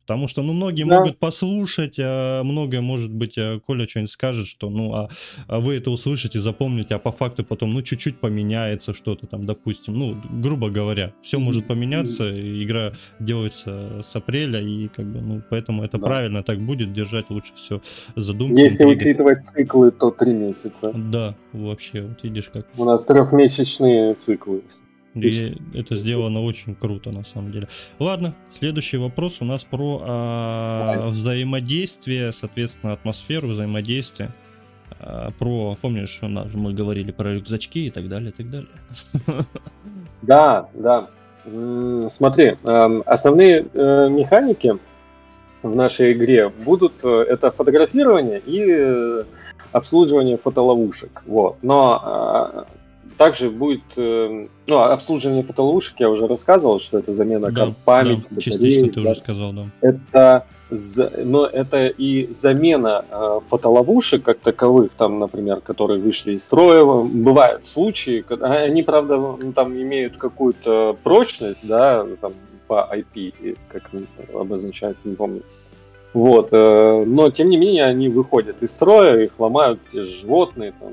[0.05, 0.97] Потому что, ну, многие да.
[0.97, 5.09] могут послушать, а многое, может быть, а Коля что-нибудь скажет, что, ну, а,
[5.47, 9.97] а вы это услышите, запомните, а по факту потом, ну, чуть-чуть поменяется что-то там, допустим,
[9.97, 12.29] ну, грубо говоря, все может поменяться,
[12.63, 16.07] игра делается с апреля, и как бы, ну, поэтому это да.
[16.07, 17.81] правильно так будет, держать лучше все
[18.15, 18.59] задумки.
[18.59, 19.09] Если интриги.
[19.09, 20.91] учитывать циклы, то три месяца.
[20.93, 22.67] Да, вообще, вот видишь как.
[22.77, 24.63] У нас трехмесячные циклы.
[25.15, 27.67] И это сделано очень круто, на самом деле.
[27.99, 34.33] Ладно, следующий вопрос у нас про а, взаимодействие, соответственно, атмосферу взаимодействия.
[34.99, 38.69] А, про, помнишь, мы говорили про рюкзачки и так далее, и так далее.
[40.21, 41.09] Да, да.
[42.07, 44.77] Смотри, эм, основные э, механики
[45.61, 49.23] в нашей игре будут э, это фотографирование и э,
[49.73, 51.23] обслуживание фотоловушек.
[51.25, 51.57] Вот.
[51.61, 52.65] Но а,
[53.17, 58.25] также будет э, ну, обслуживание фотоловушек, я уже рассказывал, что это замена да, карт памяти,
[58.29, 59.11] да, частично ты да.
[59.11, 59.65] уже сказал, да.
[59.81, 60.45] Это,
[61.23, 66.83] но это и замена э, фотоловушек как таковых, там, например, которые вышли из строя.
[66.83, 72.33] Бывают случаи, когда они, правда, ну, там имеют какую-то прочность, да, там,
[72.67, 73.89] по IP, как
[74.33, 75.43] обозначается, не помню.
[76.13, 80.73] Вот, э, но тем не менее они выходят из строя, их ломают те же животные,
[80.79, 80.91] там,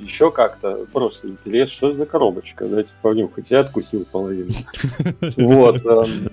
[0.00, 4.52] еще как-то просто интерес, что за коробочка, дайте понюхать, я откусил половину.
[5.36, 5.84] Вот.
[5.84, 6.28] Эм,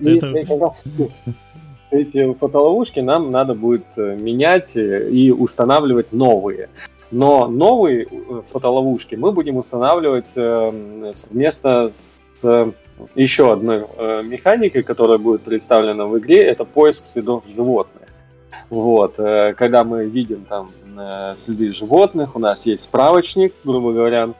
[1.94, 6.68] эти фотоловушки нам надо будет э, менять э, и устанавливать новые.
[7.10, 12.20] Но новые э, фотоловушки мы будем устанавливать совместно с
[13.14, 13.84] еще одной
[14.24, 18.03] механикой, которая будет представлена в игре, это поиск следов животных.
[18.70, 24.30] Вот, э, когда мы видим там э, следы животных, у нас есть справочник, грубо говоря,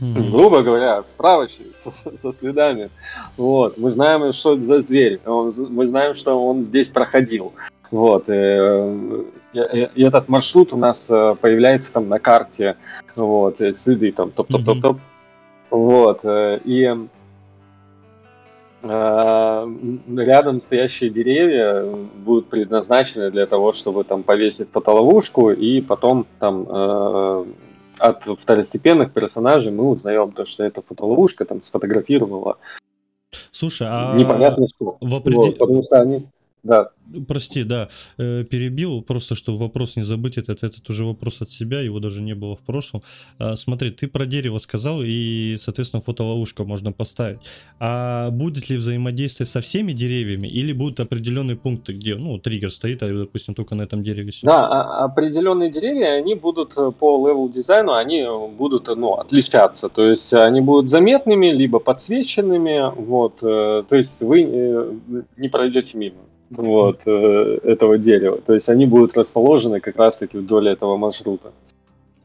[0.00, 0.30] Mm-hmm.
[0.30, 2.88] Грубо говоря, справочник со, со следами.
[3.36, 3.78] Вот.
[3.78, 5.18] Мы знаем, что это за зверь.
[5.26, 7.52] Он, мы знаем, что он здесь проходил.
[7.90, 8.28] Вот.
[8.28, 8.32] И,
[9.54, 12.76] и, и этот маршрут у нас появляется там на карте.
[13.16, 13.56] Вот.
[13.56, 14.98] Следы там топ-топ-топ-топ.
[14.98, 15.76] Mm-hmm.
[15.76, 16.20] Вот.
[16.64, 16.96] И Э,
[18.82, 21.84] рядом стоящие деревья
[22.24, 27.44] будут предназначены для того, чтобы там повесить фотоловушку, и потом там э,
[27.98, 32.58] от второстепенных персонажей мы узнаем то, что эта фотоловушка там сфотографировала.
[33.50, 34.96] Слушай, а непонятно что.
[35.00, 35.42] В определ...
[35.42, 36.26] вот, потому что они
[36.62, 36.90] да.
[37.26, 41.80] Прости, да, э, перебил, просто чтобы вопрос не забыть, этот, этот уже вопрос от себя,
[41.80, 43.02] его даже не было в прошлом.
[43.38, 47.38] А, смотри, ты про дерево сказал, и, соответственно, фотоловушка можно поставить.
[47.80, 53.02] А будет ли взаимодействие со всеми деревьями, или будут определенные пункты, где, ну, триггер стоит,
[53.02, 54.46] а, допустим, только на этом дереве все?
[54.46, 58.26] Да, а, определенные деревья, они будут э, по level дизайну, они
[58.58, 64.98] будут, ну, отличаться, то есть они будут заметными, либо подсвеченными, вот, э, то есть вы
[65.36, 66.16] не пройдете мимо
[66.50, 68.40] вот, э, этого дерева.
[68.40, 71.52] То есть они будут расположены как раз-таки вдоль этого маршрута.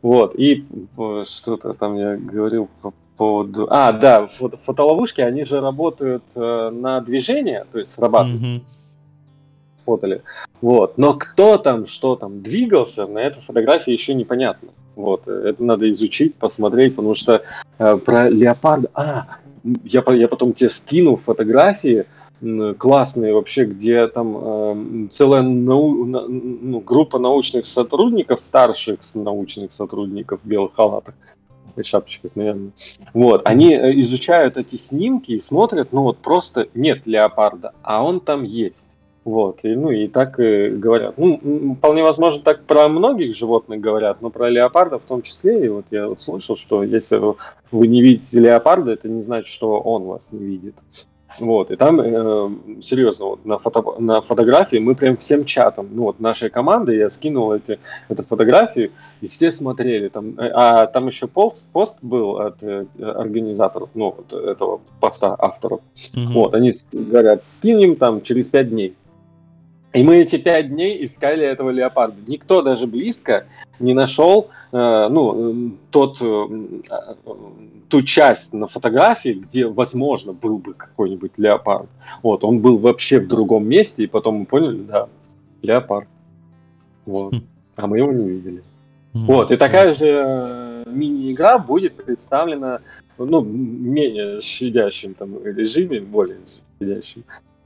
[0.02, 0.66] Вот, и
[0.98, 3.68] э, что-то там я говорил по поводу...
[3.70, 8.42] А, да, фото фотоловушки, они же работают э, на движение, то есть срабатывают.
[8.42, 8.62] Mm-hmm.
[9.78, 10.22] Сфотали.
[10.62, 14.70] Вот, но кто там, что там двигался, на этой фотографии еще непонятно.
[14.96, 17.42] Вот, это надо изучить, посмотреть, потому что
[17.80, 18.90] э, про леопарда...
[18.94, 19.28] А,
[19.84, 22.06] я, я потом тебе скину фотографии,
[22.78, 30.48] классные вообще, где там э, целая нау, ну, группа научных сотрудников, старших научных сотрудников в
[30.48, 31.16] белых халатах,
[31.76, 32.72] и шапочках, наверное.
[33.14, 38.20] Вот, они э, изучают эти снимки и смотрят, ну вот просто нет леопарда, а он
[38.20, 38.90] там есть.
[39.26, 41.18] Вот, и, ну и так и говорят.
[41.18, 45.66] Ну, вполне возможно, так про многих животных говорят, но про леопарда в том числе.
[45.66, 47.22] И вот я вот слышал, что если
[47.72, 50.76] вы не видите леопарда, это не значит, что он вас не видит.
[51.40, 56.04] Вот, и там, э, серьезно, вот, на, фото, на фотографии мы прям всем чатом, ну
[56.04, 58.92] вот нашей команды, я скинул эти, эту фотографию,
[59.22, 60.10] и все смотрели.
[60.10, 65.36] Там, э, а там еще пост, пост был от э, организаторов, ну, вот, этого поста
[65.38, 65.82] авторов.
[65.96, 66.34] Mm-hmm.
[66.34, 68.96] Вот, они говорят, скинем там через пять дней.
[69.94, 72.18] И мы эти пять дней искали этого леопарда.
[72.28, 73.46] Никто даже близко
[73.80, 76.46] не нашел э, ну, тот, э,
[77.90, 81.90] ту часть на фотографии, где, возможно, был бы какой-нибудь леопард.
[82.24, 85.10] Вот, он был вообще в другом месте, и потом мы поняли, да,
[85.62, 86.08] леопард.
[87.06, 87.34] Вот.
[87.34, 87.42] Хм.
[87.76, 88.64] А мы его не видели.
[89.14, 92.80] Вот, и такая же э, мини-игра будет представлена
[93.20, 96.40] ну, менее щадящим там режиме, более
[96.80, 97.24] щадящим.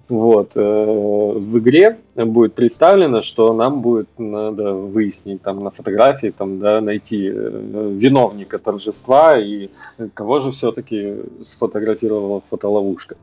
[0.09, 0.51] Вот.
[0.55, 6.79] Э, в игре будет представлено, что нам будет надо выяснить там на фотографии, там, да,
[6.79, 9.69] найти э, виновника торжества и
[10.13, 13.17] кого же все-таки сфотографировала фотоловушка.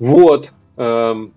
[0.00, 0.52] Вот.
[0.76, 1.32] Эм,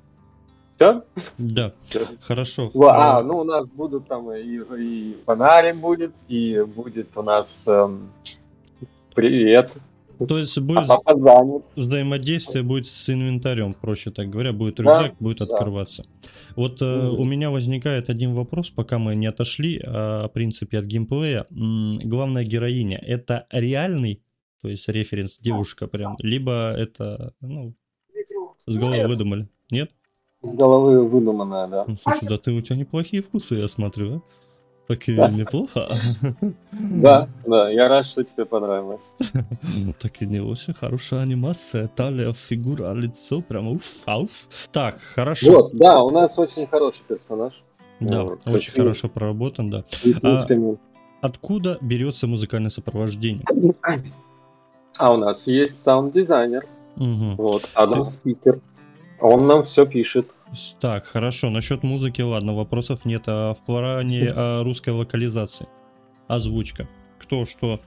[0.75, 1.03] все?
[1.37, 1.73] Да.
[1.77, 2.01] Все.
[2.21, 2.71] Хорошо.
[2.87, 8.09] А, ну у нас будут там и, и фонарик будет, и будет у нас эм,
[9.13, 9.77] привет
[10.27, 11.43] то есть будет а
[11.75, 15.45] взаимодействие будет с инвентарем, проще так говоря, будет рюкзак, да, будет да.
[15.45, 16.03] открываться.
[16.55, 17.15] Вот mm-hmm.
[17.15, 21.45] у меня возникает один вопрос, пока мы не отошли о принципе от геймплея.
[21.49, 24.21] Главная героиня это реальный,
[24.61, 27.75] то есть референс девушка прям, либо это ну,
[28.65, 29.91] с головы выдумали, нет?
[30.41, 31.85] С головы выдуманная, да.
[31.87, 34.21] Ну, слушай, да ты у тебя неплохие вкусы, я смотрю, а?
[34.89, 35.29] Так и да.
[35.29, 35.87] неплохо.
[36.71, 39.15] Да, да, я рад, что тебе понравилось.
[39.61, 44.47] Ну, так и не очень хорошая анимация, талия, фигура, лицо, прям уф, ауф.
[44.71, 45.51] Так, хорошо.
[45.51, 47.53] Вот, да, у нас очень хороший персонаж.
[47.99, 49.83] Да, вот, очень хорошо проработан, да.
[50.23, 50.37] А,
[51.21, 53.45] откуда берется музыкальное сопровождение?
[54.97, 56.65] А у нас есть саунд-дизайнер.
[56.95, 57.35] Угу.
[57.37, 58.09] Вот, Адам Ты...
[58.09, 58.59] Спикер.
[59.21, 60.31] Он нам все пишет.
[60.79, 61.49] Так, хорошо.
[61.49, 63.23] Насчет музыки, ладно, вопросов нет.
[63.27, 65.67] А в плане а, русской локализации?
[66.27, 66.87] Озвучка.
[67.19, 67.79] Кто что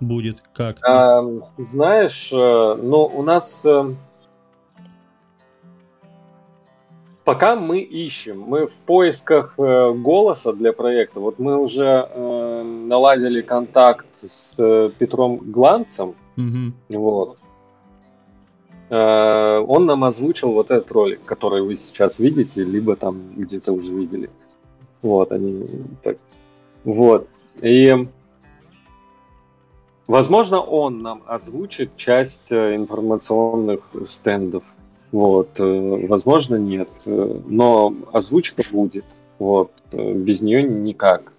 [0.00, 0.78] будет, как?
[0.84, 1.22] А,
[1.56, 2.36] знаешь, э,
[2.82, 3.64] ну, у нас...
[3.64, 3.94] Э,
[7.24, 11.20] пока мы ищем, мы в поисках э, голоса для проекта.
[11.20, 14.54] Вот мы уже э, наладили контакт с
[14.98, 16.14] Петром Гланцем.
[16.36, 16.98] Угу.
[16.98, 17.38] Вот.
[18.92, 23.90] Э, он нам озвучил вот этот ролик, который вы сейчас видите, либо там где-то уже
[23.90, 24.28] видели.
[25.00, 25.64] Вот, они
[26.02, 26.18] так.
[26.84, 27.26] Вот.
[27.62, 28.06] И
[30.06, 34.62] возможно, он нам озвучит часть э, информационных стендов.
[35.10, 36.90] Вот, э, возможно, нет.
[37.06, 39.06] Но озвучка будет.
[39.38, 39.72] Вот.
[39.90, 41.32] Без нее никак.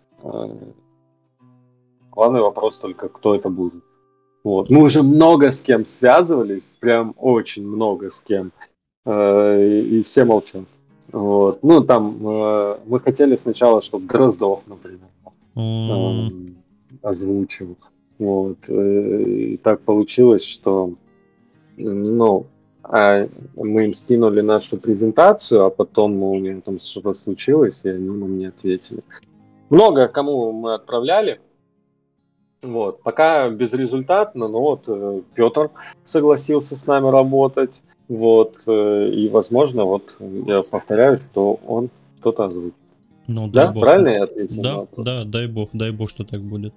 [2.11, 3.83] Главный вопрос только, кто это будет.
[4.43, 4.69] Вот.
[4.69, 8.51] Мы уже много с кем связывались, прям очень много с кем.
[9.05, 10.67] И все молчат.
[11.11, 11.63] Вот.
[11.63, 12.11] Ну, там
[12.85, 15.09] мы хотели сначала, чтобы Дроздов, например,
[15.55, 16.55] mm.
[17.01, 17.77] озвучил.
[18.19, 18.69] Вот.
[18.69, 20.93] И так получилось, что
[21.77, 22.45] ну,
[22.83, 28.09] а мы им скинули нашу презентацию, а потом у них там что-то случилось, и они
[28.09, 29.03] нам не ответили.
[29.69, 31.39] Много кому мы отправляли.
[32.63, 33.01] Вот.
[33.03, 35.69] Пока безрезультатно, но вот э, Петр
[36.05, 37.83] согласился с нами работать.
[38.07, 38.63] Вот.
[38.67, 41.89] Э, и, возможно, вот я повторяю, что он
[42.19, 42.75] кто-то озвучит.
[43.27, 43.83] Ну, да, бог.
[43.83, 44.61] правильно я ответил?
[44.61, 46.73] Да, да, дай бог, дай бог, что так будет.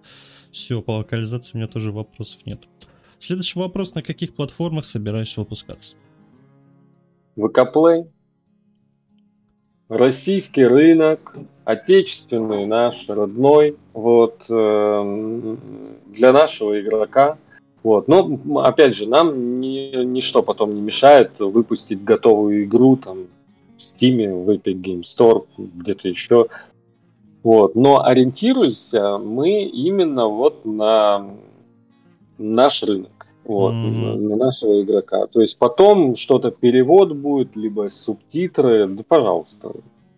[0.53, 2.61] Все, по локализации у меня тоже вопросов нет.
[3.19, 5.97] Следующий вопрос, на каких платформах собираешься выпускаться?
[7.37, 8.09] ВК Play,
[9.89, 15.57] российский рынок, отечественный наш, родной, вот, э,
[16.07, 17.37] для нашего игрока.
[17.83, 18.09] Вот.
[18.09, 23.29] Но, опять же, нам ни, ничто потом не мешает выпустить готовую игру там
[23.77, 26.49] в Steam, в Epic Game Store, где-то еще.
[27.43, 27.77] Вот.
[27.77, 31.31] Но ориентируемся мы именно вот на
[32.39, 34.17] наш рынок, вот, mm-hmm.
[34.17, 35.27] на нашего игрока.
[35.27, 39.73] То есть потом что-то перевод будет, либо субтитры, да пожалуйста.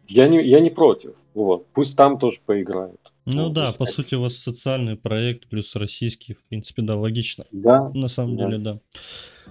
[0.06, 1.14] Я не, я не против.
[1.34, 1.66] Вот.
[1.74, 3.00] Пусть там тоже поиграют.
[3.26, 3.92] Ну вот, да, по это...
[3.92, 7.44] сути у вас социальный проект плюс российский, в принципе, да, логично.
[7.52, 7.90] Да.
[7.92, 8.46] На самом да.
[8.46, 8.80] деле, да.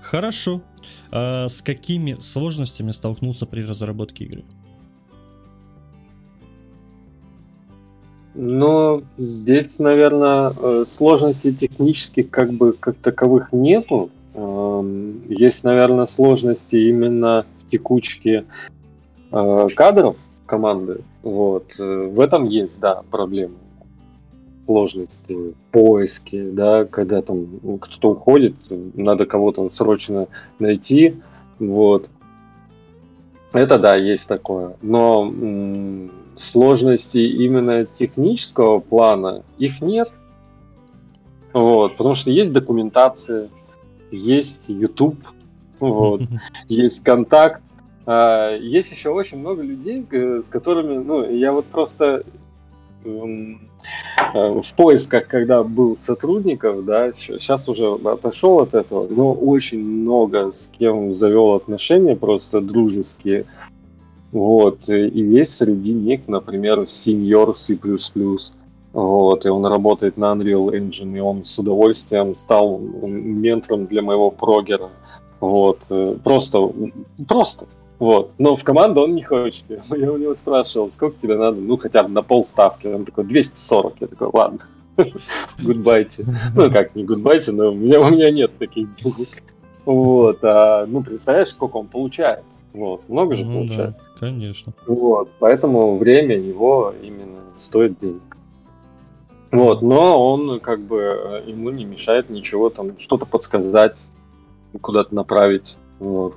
[0.01, 0.61] Хорошо.
[1.11, 4.45] А с какими сложностями столкнулся при разработке игры?
[8.39, 14.11] Но здесь, наверное, э, сложностей технических как бы как таковых нету.
[14.35, 18.45] Эм, есть, наверное, сложности именно в текучке
[19.31, 21.01] э, кадров команды.
[21.23, 21.79] Вот.
[21.79, 23.55] Э, в этом есть, да, проблемы.
[24.67, 27.47] Сложности, поиски, да, когда там
[27.81, 30.27] кто-то уходит, надо кого-то срочно
[30.59, 31.15] найти.
[31.57, 32.07] Вот.
[33.51, 34.75] Это да, есть такое.
[34.83, 35.33] Но
[36.37, 40.11] сложностей именно технического плана их нет.
[41.53, 43.49] Вот, потому что есть документация,
[44.11, 45.17] есть YouTube,
[45.79, 46.21] вот,
[46.67, 47.63] есть контакт,
[48.05, 52.23] а, есть еще очень много людей, э, с которыми, ну, я вот просто
[53.03, 53.69] эм,
[54.33, 60.51] э, в поисках, когда был сотрудников, да, сейчас уже отошел от этого, но очень много
[60.51, 63.45] с кем завел отношения просто дружеские.
[64.37, 67.75] Вот, и есть среди них, например, сеньор C++,
[68.93, 74.29] вот, и он работает на Unreal Engine, и он с удовольствием стал ментором для моего
[74.29, 74.91] прогера.
[75.39, 76.71] Вот, э, просто,
[77.27, 77.65] просто,
[77.97, 78.33] вот.
[78.37, 79.65] Но в команду он не хочет.
[79.89, 81.57] Я у него спрашивал, сколько тебе надо?
[81.59, 82.85] Ну, хотя бы на полставки.
[82.85, 84.01] Он такой, 240.
[84.01, 84.59] Я такой, ладно,
[85.63, 86.25] гудбайте.
[86.55, 89.29] Ну, как, не гудбайте, но у меня, у меня нет таких денег.
[89.87, 92.59] Вот, а, ну, представляешь, сколько он получается.
[92.73, 94.11] Вот, много же ну, получается.
[94.13, 94.73] Да, конечно.
[94.85, 98.37] Вот, поэтому время его именно стоит денег.
[99.49, 103.95] Вот, но он как бы ему не мешает ничего там, что-то подсказать,
[104.81, 105.77] куда-то направить.
[105.99, 106.35] Вот.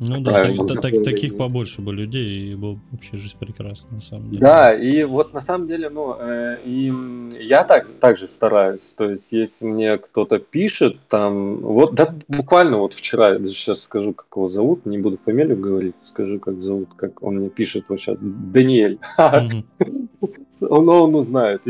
[0.00, 4.30] Ну да, так, так, таких побольше бы людей, и было вообще жизнь прекрасна, на самом
[4.30, 4.40] деле.
[4.40, 6.92] Да, и вот на самом деле, ну, э, и
[7.40, 8.94] я так также стараюсь.
[8.96, 13.82] То есть, если мне кто-то пишет, там, вот, да, буквально вот вчера, я даже сейчас
[13.82, 17.86] скажу, как его зовут, не буду фамилию говорить, скажу, как зовут, как он мне пишет
[17.88, 18.98] вот сейчас, Даниэль.
[20.60, 21.62] Он, он узнает.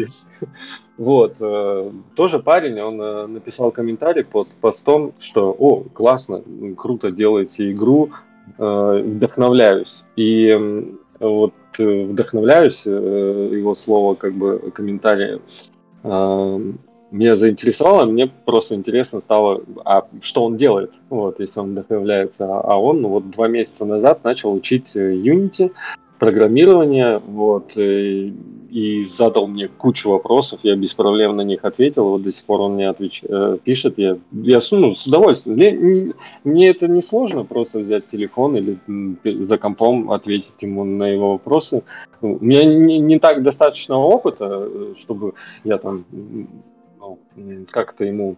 [0.99, 6.43] Вот, э, тоже парень, он э, написал комментарий под постом, что, о, классно,
[6.75, 8.11] круто делаете игру,
[8.57, 10.07] э, вдохновляюсь.
[10.17, 15.41] И вот вдохновляюсь, его слово, как бы, комментарий,
[16.03, 22.47] меня заинтересовало, мне просто интересно стало, а что он делает, вот, если он вдохновляется.
[22.47, 25.73] А он ну, вот два месяца назад начал учить Unity,
[26.19, 28.35] программирование, вот, и,
[28.71, 32.61] и задал мне кучу вопросов, я без проблем на них ответил, вот до сих пор
[32.61, 33.23] он мне отвеч...
[33.29, 35.57] Э, пишет, я, я ну, с удовольствием.
[35.57, 36.15] Мне,
[36.45, 38.79] мне это не сложно просто взять телефон или
[39.25, 41.83] за компом ответить ему на его вопросы.
[42.21, 46.05] У меня не, не так достаточного опыта, э, чтобы я там
[46.99, 47.19] ну,
[47.71, 48.37] как-то ему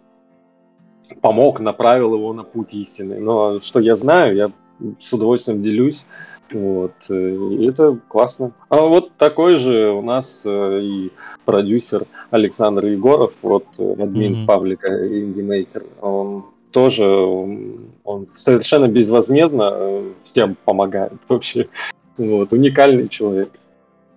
[1.20, 3.18] помог, направил его на путь истины.
[3.18, 4.53] Но что я знаю, я
[5.01, 6.07] с удовольствием делюсь.
[6.53, 8.53] Вот, э, и это классно.
[8.68, 11.12] А вот такой же у нас э, и
[11.44, 14.46] продюсер Александр Егоров, вот э, админ mm-hmm.
[14.46, 15.66] паблика Indie
[16.01, 21.66] он тоже он совершенно безвозмездно всем помогает вообще.
[22.16, 23.51] Вот, уникальный человек.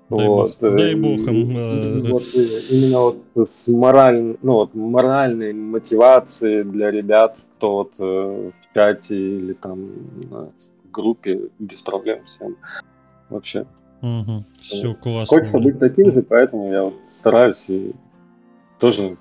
[0.09, 0.57] Дай, вот.
[0.59, 1.57] бог, дай бог им.
[1.57, 2.23] Э, вот,
[2.69, 9.15] именно вот с моральной, ну, вот, моральной мотивацией для ребят, кто вот э, в чате
[9.15, 9.89] или там
[10.91, 12.57] группе без проблем всем.
[13.29, 13.65] Вообще.
[14.01, 14.45] Угу.
[14.59, 15.37] Все классно.
[15.37, 17.93] Хочется быть таким же, поэтому я вот стараюсь и
[18.79, 19.17] тоже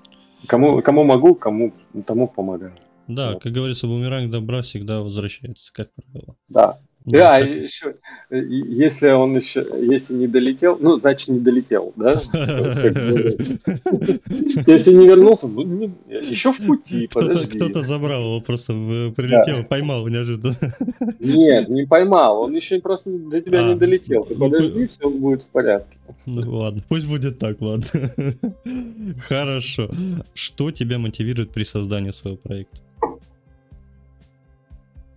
[0.47, 1.71] кому, кому могу, кому
[2.05, 2.73] тому помогаю.
[3.07, 3.43] Да, вот.
[3.43, 6.35] как говорится, бумеранг добра всегда возвращается, как правило.
[6.49, 7.95] Да, да, еще,
[8.29, 12.21] если он еще, если не долетел, ну, значит, не долетел, да?
[14.67, 17.57] Если не вернулся, ну, еще в пути, подожди.
[17.57, 20.55] Кто-то забрал его, просто прилетел, поймал неожиданно.
[21.19, 24.27] Нет, не поймал, он еще просто до тебя не а, долетел.
[24.29, 25.97] Ну, подожди, все будет в порядке.
[26.25, 27.85] Ну, ладно, пусть будет так, ладно.
[29.27, 29.89] Хорошо.
[30.33, 32.79] Что тебя мотивирует при создании своего проекта?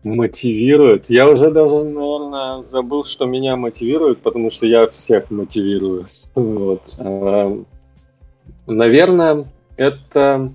[0.05, 1.09] Мотивирует.
[1.09, 6.07] Я уже даже, наверное, забыл, что меня мотивирует, потому что я всех мотивирую.
[6.35, 6.83] Вот.
[6.99, 7.59] А,
[8.67, 9.47] наверное,
[9.77, 10.53] это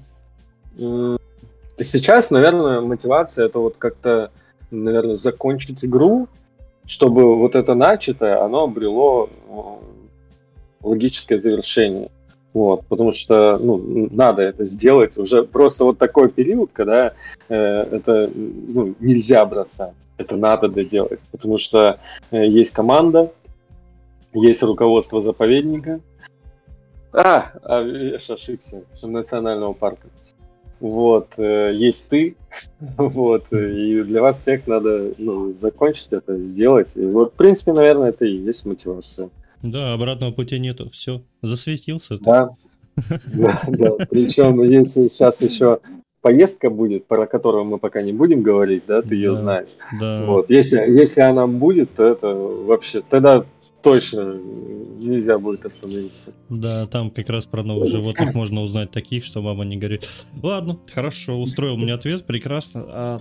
[0.75, 4.31] сейчас, наверное, мотивация это вот как-то,
[4.69, 6.27] наверное, закончить игру,
[6.85, 9.29] чтобы вот это начатое, оно обрело
[10.81, 12.11] логическое завершение.
[12.53, 17.13] Вот, потому что ну, надо это сделать уже просто вот такой период, когда
[17.47, 21.99] э, это ну, нельзя бросать, это надо доделать, потому что
[22.31, 23.31] э, есть команда,
[24.33, 25.99] есть руководство заповедника,
[27.13, 30.07] а, а я ошибся, национального парка.
[30.79, 32.35] Вот, э, есть ты,
[32.97, 36.95] вот, и для вас всех надо ну, закончить это, сделать.
[36.95, 39.29] И вот, в принципе, наверное, это и есть мотивация.
[39.61, 40.89] Да, обратного пути нету.
[40.91, 42.17] Все, засветился.
[42.19, 42.49] Да.
[43.27, 43.91] да, да.
[44.09, 45.79] Причем, если сейчас еще
[46.21, 49.69] поездка будет, про которую мы пока не будем говорить, да, ты ее знаешь.
[49.99, 50.25] Да.
[50.25, 50.49] Вот.
[50.49, 53.45] Если, если она будет, то это вообще тогда
[53.81, 54.37] точно
[54.99, 56.33] нельзя будет остановиться.
[56.49, 60.07] Да, там как раз про новых животных можно узнать таких, что мама не горит.
[60.41, 62.83] Ладно, хорошо, устроил мне ответ, прекрасно.
[62.87, 63.19] А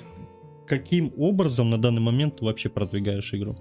[0.67, 3.57] каким образом на данный момент ты вообще продвигаешь игру?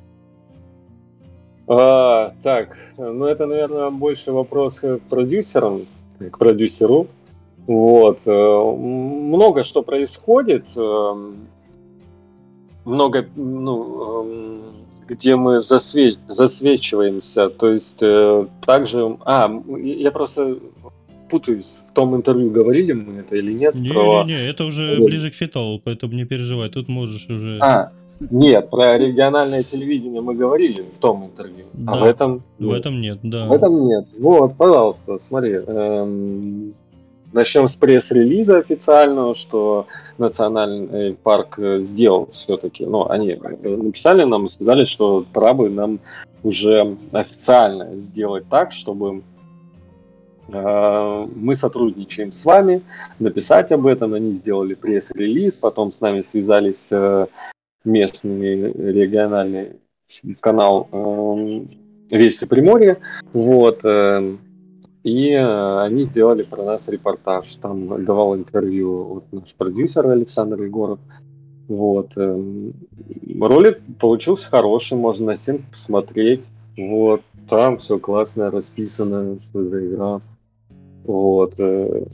[1.68, 5.80] А, так, ну это, наверное, больше вопрос к продюсерам,
[6.20, 7.08] к продюсеру.
[7.68, 8.22] Вот.
[8.26, 10.66] Э, много что происходит.
[10.78, 11.34] Э,
[12.86, 14.54] много, ну, эм,
[15.08, 16.16] где мы засвеч...
[16.30, 17.50] засвечиваемся.
[17.50, 19.08] То есть э, также...
[19.26, 20.58] А, я просто
[21.30, 21.84] путаюсь.
[21.90, 23.76] В том интервью говорили мы это или нет?
[23.76, 26.70] Не-не-не, это уже ближе к фиталу, поэтому не переживай.
[26.70, 27.60] Тут можешь уже...
[27.62, 32.72] А, нет, про региональное телевидение мы говорили в том интервью, да, а в этом в
[32.72, 33.48] этом нет, да.
[33.48, 34.06] В этом нет.
[34.18, 35.54] Вот, пожалуйста, смотри.
[35.54, 36.72] Эм,
[37.34, 39.88] начнем с пресс-релиза официального, что
[40.18, 42.86] национальный парк сделал все-таки.
[42.86, 46.00] Ну, они написали нам и сказали, что пора бы нам
[46.44, 49.24] уже официально сделать так, чтобы
[50.48, 52.82] э, мы сотрудничаем с вами,
[53.20, 54.14] написать об этом.
[54.14, 57.26] Они сделали пресс-релиз, потом с нами связались э,
[57.88, 59.80] местный региональный
[60.42, 61.66] канал э,
[62.12, 62.98] Вести Приморье.
[63.34, 63.84] Вот.
[63.84, 64.36] Э,
[65.04, 67.48] и они сделали про нас репортаж.
[67.62, 71.00] Там давал интервью вот наш продюсер Александр Егоров.
[71.68, 72.14] Вот.
[72.18, 72.72] Э,
[73.40, 76.50] ролик получился хороший, можно на стенке посмотреть.
[76.78, 77.22] Вот.
[77.50, 80.20] Там все классно расписано, что за игра.
[81.06, 81.56] Вот.
[81.58, 82.06] Э,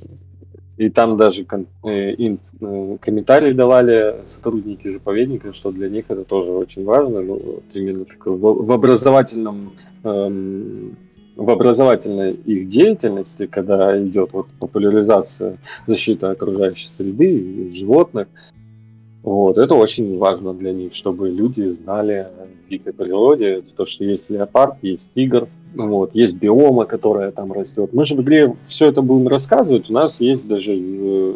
[0.77, 1.45] и там даже
[1.83, 7.21] э, им э, комментарии давали сотрудники заповедника, что для них это тоже очень важно.
[7.21, 10.97] Ну, вот именно такой, в, в образовательном эм,
[11.35, 15.57] в образовательной их деятельности, когда идет вот популяризация
[15.87, 18.27] защиты окружающей среды и животных,
[19.23, 24.29] вот, это очень важно для них, чтобы люди знали о дикой природе, то, что есть
[24.29, 27.93] леопард, есть тигр, вот, есть биома, которая там растет.
[27.93, 31.35] Мы же в игре все это будем рассказывать, у нас есть даже э,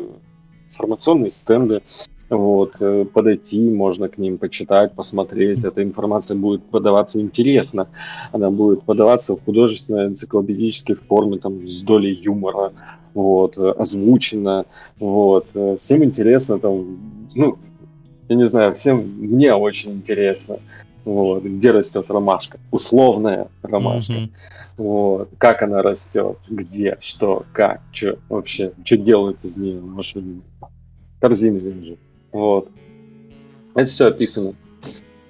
[0.70, 1.82] информационные стенды,
[2.30, 5.64] вот, э, подойти, можно к ним почитать, посмотреть.
[5.64, 7.88] Эта информация будет подаваться интересно.
[8.34, 12.74] Она будет подаваться в художественной энциклопедической форме, там, с долей юмора,
[13.14, 14.66] вот, озвучено,
[15.00, 15.46] вот.
[15.80, 17.00] Всем интересно, там,
[17.34, 17.58] ну,
[18.30, 20.60] я не знаю, всем мне очень интересно,
[21.06, 24.32] вот, где растет ромашка, условная ромашка, mm-hmm.
[24.78, 30.18] вот, как она растет, где, что, как, что вообще, что делают из нее, может,
[31.20, 32.00] корзины лежит,
[32.32, 32.70] вот.
[33.76, 34.54] Это все описано.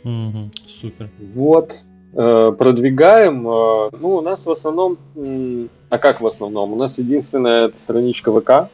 [0.03, 0.51] Mm-hmm.
[0.65, 1.09] Супер.
[1.33, 1.75] Вот,
[2.13, 4.97] э, продвигаем, э, ну, у нас в основном,
[5.89, 8.71] а как в основном, у нас единственная страничка ВК,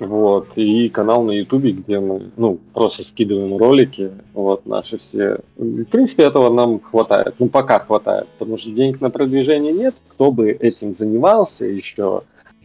[0.00, 5.38] Вот, и канал на Ютубе, где мы, ну, просто скидываем ролики, вот, наши все.
[5.56, 10.32] В принципе, этого нам хватает, ну, пока хватает, потому что денег на продвижение нет, кто
[10.32, 12.22] бы этим занимался еще,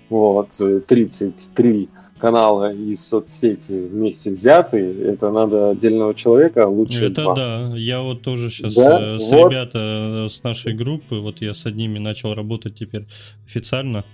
[0.10, 0.50] вот,
[0.88, 7.36] 33 канала и соцсети вместе взятые, это надо отдельного человека, а лучше Это два.
[7.36, 9.16] да, я вот тоже сейчас Да?
[9.16, 9.52] э, с Вот.
[9.52, 13.06] ребята э, с нашей группы, вот я с одними начал работать теперь
[13.46, 14.06] официально.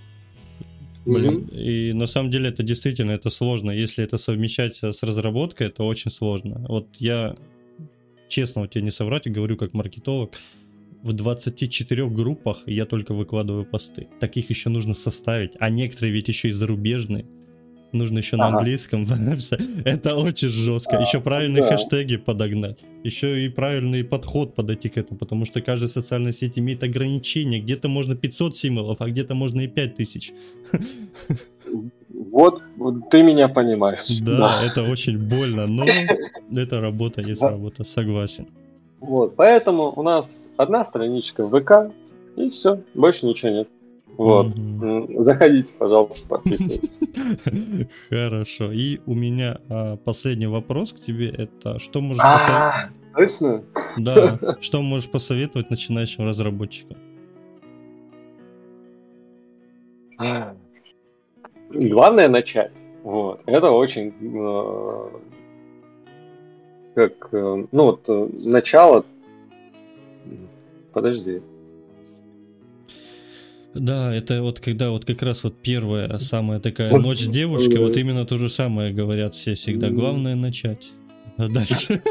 [1.04, 3.70] Блин, и на самом деле это действительно это сложно.
[3.70, 6.64] Если это совмещать с разработкой, это очень сложно.
[6.68, 7.34] Вот я
[8.28, 10.38] честно вот тебе не соврать, говорю как маркетолог,
[11.02, 14.08] в 24 группах я только выкладываю посты.
[14.20, 17.26] Таких еще нужно составить, а некоторые ведь еще и зарубежные.
[17.92, 18.58] Нужно еще на Ага.
[18.58, 19.06] английском.
[19.84, 20.96] Это очень жестко.
[20.96, 21.76] Еще правильные да.
[21.76, 22.80] хэштеги подогнать.
[23.04, 25.18] Еще и правильный подход подойти к этому.
[25.18, 27.60] Потому что каждая социальная сеть имеет ограничения.
[27.60, 30.32] Где-то можно 500 символов, а где-то можно и 5000.
[32.32, 34.08] Вот, вот ты меня понимаешь.
[34.22, 35.84] Да, это очень больно, но
[36.56, 38.46] это работа есть работа, согласен.
[39.00, 41.92] Вот, поэтому у нас одна страничка в ВК,
[42.36, 43.68] и все, больше ничего нет.
[44.16, 44.58] Вот.
[44.58, 47.88] М, Заходите, пожалуйста, подписывайтесь.
[48.08, 48.72] Хорошо.
[48.72, 51.28] И у меня а, последний вопрос к тебе.
[51.28, 52.74] Это что можешь посоветовать?
[52.74, 53.62] А, Точно?
[53.96, 56.96] Да, что можешь посоветовать начинающим разработчикам?
[61.70, 62.86] Главное начать.
[63.02, 63.40] Вот.
[63.46, 65.04] Это очень э,
[66.94, 69.04] как э, ну вот э, начало.
[70.92, 71.42] Подожди.
[73.74, 77.96] Да, это вот когда вот как раз вот первая самая такая ночь с девушкой, вот
[77.96, 79.88] именно то же самое говорят все всегда.
[79.88, 80.92] Главное начать.
[81.38, 82.02] А дальше?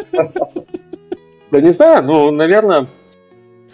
[1.51, 2.87] Да не знаю, ну, наверное,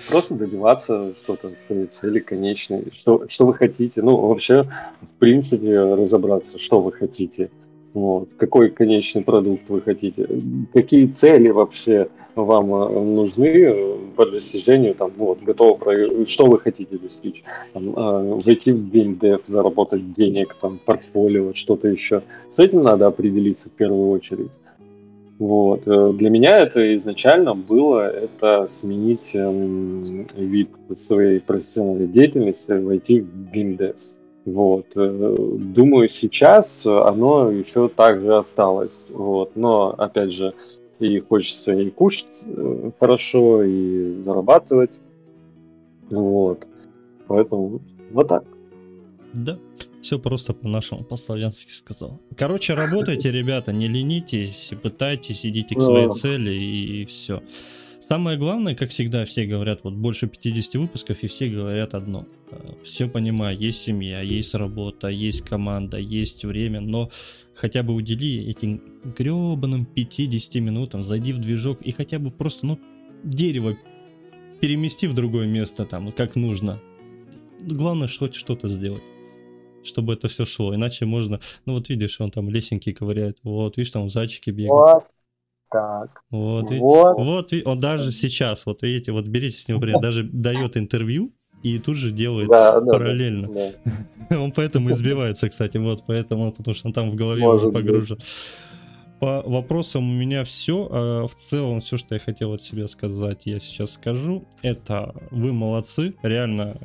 [0.09, 2.91] просто добиваться что-то своей цели конечной.
[2.97, 4.01] Что, что вы хотите.
[4.01, 4.63] Ну, вообще,
[5.01, 7.49] в принципе, разобраться, что вы хотите.
[7.93, 8.33] Вот.
[8.33, 10.27] Какой конечный продукт вы хотите.
[10.73, 16.45] Какие цели вообще вам э, нужны э, по достижению, там, ну, вот, готово, про- что
[16.45, 17.43] вы хотите достичь.
[17.73, 22.21] Там, э, войти в геймдев, заработать денег, там, портфолио, что-то еще.
[22.49, 24.59] С этим надо определиться в первую очередь.
[25.39, 25.87] Вот.
[25.87, 29.99] Э, Для меня это изначально было это сменить эм,
[30.35, 33.95] вид своей профессиональной деятельности, войти в геймдев.
[34.47, 34.95] Вот.
[34.95, 39.09] Э, Думаю, сейчас оно еще так же осталось.
[39.09, 39.57] Вот.
[39.57, 40.53] Но, опять же,
[40.99, 44.91] и хочется и кушать э, хорошо, и зарабатывать.
[46.09, 46.65] Вот.
[47.27, 47.81] Поэтому
[48.11, 48.45] вот так.
[49.33, 49.59] Да,
[50.01, 52.21] все просто по-нашему, по-славянски сказал.
[52.37, 57.43] Короче, работайте, ребята, не ленитесь, пытайтесь, идите к своей цели и все.
[58.07, 62.25] Самое главное, как всегда, все говорят, вот больше 50 выпусков, и все говорят одно.
[62.81, 67.11] Все понимаю, есть семья, есть работа, есть команда, есть время, но
[67.53, 72.79] хотя бы удели этим гребаным 50 минутам, зайди в движок и хотя бы просто, ну,
[73.25, 73.77] дерево
[74.61, 76.79] перемести в другое место там, как нужно.
[77.59, 79.03] Главное, хоть что-то сделать
[79.83, 80.75] чтобы это все шло.
[80.75, 85.03] Иначе можно, ну вот видишь, он там лесенки ковыряет, вот, видишь, там зайчики бегают.
[85.03, 85.16] Вот
[85.69, 86.21] так.
[86.31, 87.17] Вот, Вот.
[87.17, 91.31] вот, он даже сейчас, вот видите, вот берите с него время, даже дает интервью
[91.63, 93.47] и тут же делает Да, да, параллельно.
[94.29, 94.37] да.
[94.43, 98.17] Он поэтому избивается, кстати, вот поэтому, потому что он там в голове Может уже погружен.
[99.21, 101.25] По вопросам у меня все.
[101.27, 104.45] В целом, все, что я хотел от себя сказать, я сейчас скажу.
[104.61, 106.13] Это вы молодцы.
[106.21, 106.77] Реально,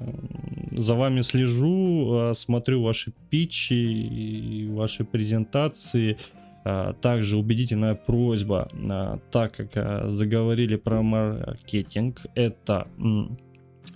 [0.71, 6.17] за вами слежу, а, смотрю ваши питчи, и ваши презентации.
[6.65, 12.87] А, Также убедительная просьба, а, так как а, заговорили про маркетинг, это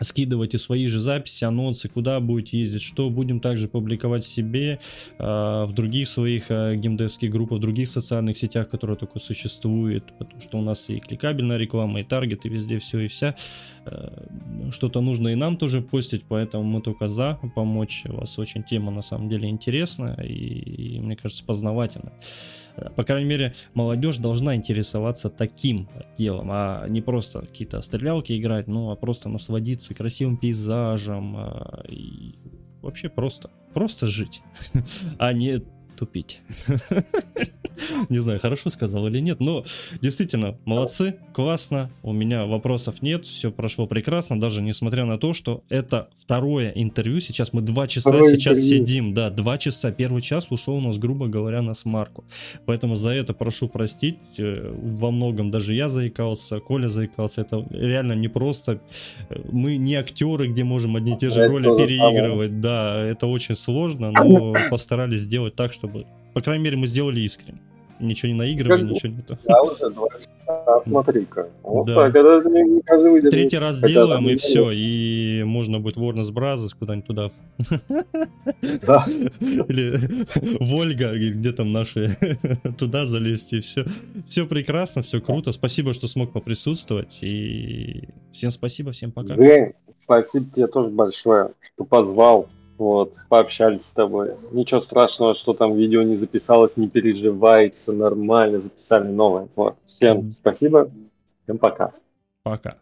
[0.03, 4.79] скидывайте свои же записи, анонсы, куда будете ездить, что будем также публиковать себе
[5.19, 10.41] э, в других своих э, геймдевских группах, в других социальных сетях, которые только существуют, потому
[10.41, 13.35] что у нас и кликабельная реклама, и таргет, и везде все и вся.
[13.85, 18.03] Э, что-то нужно и нам тоже постить, поэтому мы только за помочь.
[18.07, 22.13] У вас очень тема на самом деле интересная и, и мне кажется, познавательная.
[22.77, 28.67] Э, По крайней мере, молодежь должна интересоваться таким делом, а не просто какие-то стрелялки играть,
[28.67, 32.35] ну, а просто насладиться красивым пейзажем а, и
[32.83, 34.43] вообще просто, просто жить,
[35.19, 35.63] а не
[35.97, 36.41] тупить.
[38.09, 39.65] Не знаю, хорошо сказал или нет, но
[40.01, 45.63] действительно, молодцы, классно, у меня вопросов нет, все прошло прекрасно, даже несмотря на то, что
[45.69, 48.87] это второе интервью, сейчас мы два часа Второе сейчас интервью.
[48.87, 52.25] сидим, да, два часа, первый час ушел у нас, грубо говоря, на смарку,
[52.65, 58.15] поэтому за это прошу простить, э, во многом даже я заикался, Коля заикался, это реально
[58.15, 58.81] непросто,
[59.51, 63.55] мы не актеры, где можем одни и те же Это роли переигрывать, да, это очень
[63.55, 66.07] сложно, но постарались сделать так, чтобы
[66.37, 67.61] по крайней мере, мы сделали искренне.
[67.99, 68.95] Ничего не наигрывали, Как бы.
[68.95, 69.39] ничего не то.
[69.49, 71.49] Я уже два часа, смотри-ка.
[71.63, 71.95] Вот Да.
[71.95, 73.31] так, это не, каждый выдержит.
[73.31, 77.31] Третий раз делаем, и все, и можно будет Warner Brothers куда-нибудь туда.
[78.87, 79.07] Да.
[79.41, 79.99] Или
[80.61, 82.19] Вольга, где там наши,
[82.79, 83.87] туда залезть, и все.
[84.29, 85.53] Все прекрасно, все круто.
[85.53, 89.37] Спасибо, что смог поприсутствовать, и всем спасибо, всем пока.
[89.37, 92.47] Жень, спасибо тебе тоже большое, что позвал.
[92.79, 94.35] Вот, пообщались с тобой.
[94.53, 99.49] Ничего страшного, что там видео не записалось, не переживай, все нормально, записали новое.
[99.57, 99.77] Вот.
[99.87, 100.91] Всем спасибо,
[101.45, 101.93] всем пока.
[102.43, 102.77] Пока.